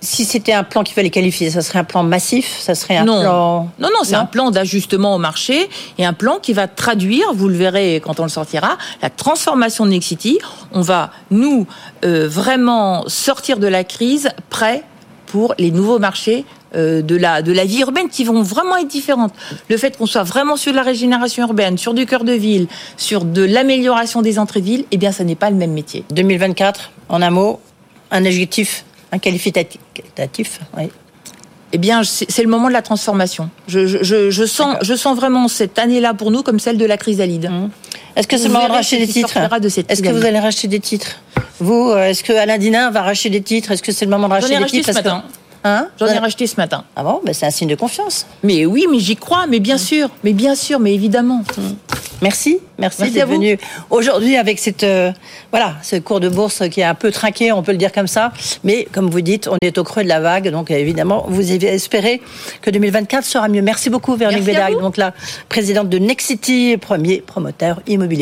Si 0.00 0.24
c'était 0.24 0.52
un 0.52 0.62
plan 0.62 0.84
qu'il 0.84 0.94
fallait 0.94 1.10
qualifier, 1.10 1.50
ça 1.50 1.62
serait 1.62 1.80
un 1.80 1.84
plan 1.84 2.04
massif, 2.04 2.58
ça 2.60 2.76
serait 2.76 2.96
un 2.96 3.04
non. 3.04 3.20
plan. 3.20 3.70
Non, 3.80 3.88
non, 3.88 4.04
c'est 4.04 4.14
un 4.14 4.24
plan 4.24 4.52
d'ajustement 4.52 5.14
au 5.16 5.18
marché 5.18 5.68
et 5.98 6.04
un 6.04 6.12
plan 6.12 6.38
qui 6.40 6.52
va 6.52 6.68
traduire, 6.68 7.32
vous 7.34 7.48
le 7.48 7.56
verrez 7.56 8.00
quand 8.04 8.20
on 8.20 8.24
le 8.24 8.28
sortira, 8.28 8.78
la 9.00 9.10
transformation 9.10 9.84
de 9.84 9.90
Nexity. 9.90 10.38
On 10.72 10.80
va 10.80 11.10
nous 11.32 11.66
vraiment 12.02 13.04
sortir 13.08 13.58
de 13.58 13.66
la 13.66 13.82
crise 13.82 14.28
prêt 14.48 14.84
pour 15.26 15.54
les 15.58 15.70
nouveaux 15.70 15.98
marchés 15.98 16.44
euh, 16.44 16.61
de 16.74 17.16
la 17.16 17.42
de 17.42 17.52
la 17.52 17.64
vie 17.64 17.80
urbaine 17.80 18.08
qui 18.08 18.24
vont 18.24 18.42
vraiment 18.42 18.76
être 18.76 18.88
différentes. 18.88 19.34
Le 19.68 19.76
fait 19.76 19.96
qu'on 19.96 20.06
soit 20.06 20.22
vraiment 20.22 20.56
sur 20.56 20.72
la 20.72 20.82
régénération 20.82 21.46
urbaine, 21.46 21.78
sur 21.78 21.94
du 21.94 22.06
cœur 22.06 22.24
de 22.24 22.32
ville, 22.32 22.66
sur 22.96 23.24
de 23.24 23.42
l'amélioration 23.42 24.22
des 24.22 24.38
entrées 24.38 24.60
de 24.60 24.66
ville, 24.66 24.84
eh 24.90 24.96
bien, 24.96 25.12
ça 25.12 25.24
n'est 25.24 25.34
pas 25.34 25.50
le 25.50 25.56
même 25.56 25.72
métier. 25.72 26.04
2024, 26.10 26.90
en 27.08 27.22
un 27.22 27.30
mot, 27.30 27.60
un 28.10 28.24
adjectif, 28.24 28.84
un 29.10 29.18
qualificatif, 29.18 30.60
oui. 30.76 30.90
Eh 31.74 31.78
bien, 31.78 32.02
c'est 32.04 32.42
le 32.42 32.50
moment 32.50 32.68
de 32.68 32.74
la 32.74 32.82
transformation. 32.82 33.48
Je, 33.66 33.86
je, 33.86 34.30
je 34.30 34.44
sens, 34.44 34.76
je 34.82 34.94
sens 34.94 35.16
vraiment 35.16 35.48
cette 35.48 35.78
année-là 35.78 36.12
pour 36.12 36.30
nous 36.30 36.42
comme 36.42 36.60
celle 36.60 36.76
de 36.76 36.84
la 36.84 36.98
chrysalide. 36.98 37.48
Mmh. 37.50 37.70
Est-ce 38.14 38.28
que 38.28 38.36
c'est 38.36 38.48
le 38.48 38.52
moment 38.52 38.68
de 38.68 38.72
racheter 38.72 38.98
des 38.98 39.06
titres 39.06 39.38
Est-ce 39.88 40.02
que 40.02 40.10
vous 40.10 40.26
allez 40.26 40.38
racheter 40.38 40.68
des 40.68 40.80
titres 40.80 41.16
Vous, 41.60 41.88
euh, 41.88 42.10
est-ce 42.10 42.22
que 42.22 42.34
Alain 42.34 42.58
Dinin 42.58 42.90
va 42.90 43.00
racheter 43.00 43.30
des 43.30 43.40
titres 43.40 43.70
Est-ce 43.70 43.82
que 43.82 43.90
c'est 43.90 44.04
le 44.04 44.10
moment 44.10 44.28
de 44.28 44.34
racheter 44.34 44.58
des 44.58 44.66
titres 44.66 44.90
Hein 45.64 45.88
J'en 45.98 46.06
ai 46.06 46.18
racheté 46.18 46.46
ce 46.46 46.56
matin. 46.56 46.84
Ah 46.96 47.04
bon 47.04 47.20
ben 47.24 47.32
C'est 47.32 47.46
un 47.46 47.50
signe 47.50 47.68
de 47.68 47.74
confiance. 47.74 48.26
Mais 48.42 48.66
oui, 48.66 48.86
mais 48.90 48.98
j'y 48.98 49.16
crois, 49.16 49.46
mais 49.46 49.60
bien 49.60 49.78
sûr, 49.78 50.08
mais 50.24 50.32
bien 50.32 50.54
sûr, 50.54 50.80
mais 50.80 50.94
évidemment. 50.94 51.42
Merci, 52.20 52.60
merci, 52.78 53.10
d'être 53.10 53.28
venu 53.28 53.58
aujourd'hui 53.90 54.36
avec 54.36 54.60
cette 54.60 54.84
euh, 54.84 55.10
voilà 55.50 55.74
ce 55.82 55.96
cours 55.96 56.20
de 56.20 56.28
bourse 56.28 56.68
qui 56.68 56.80
est 56.80 56.84
un 56.84 56.94
peu 56.94 57.10
trinqué, 57.10 57.50
on 57.50 57.64
peut 57.64 57.72
le 57.72 57.78
dire 57.78 57.90
comme 57.90 58.06
ça. 58.06 58.32
Mais 58.62 58.86
comme 58.92 59.10
vous 59.10 59.20
dites, 59.20 59.48
on 59.48 59.56
est 59.60 59.76
au 59.76 59.82
creux 59.82 60.04
de 60.04 60.08
la 60.08 60.20
vague, 60.20 60.48
donc 60.50 60.70
évidemment, 60.70 61.24
vous 61.28 61.52
espérez 61.52 62.22
que 62.60 62.70
2024 62.70 63.24
sera 63.24 63.48
mieux. 63.48 63.62
Merci 63.62 63.90
beaucoup, 63.90 64.14
Véronique 64.14 64.44
Bédag, 64.44 64.78
donc 64.80 64.96
la 64.96 65.12
présidente 65.48 65.88
de 65.88 65.98
Nexity, 65.98 66.76
premier 66.76 67.20
promoteur 67.20 67.80
immobilier. 67.88 68.20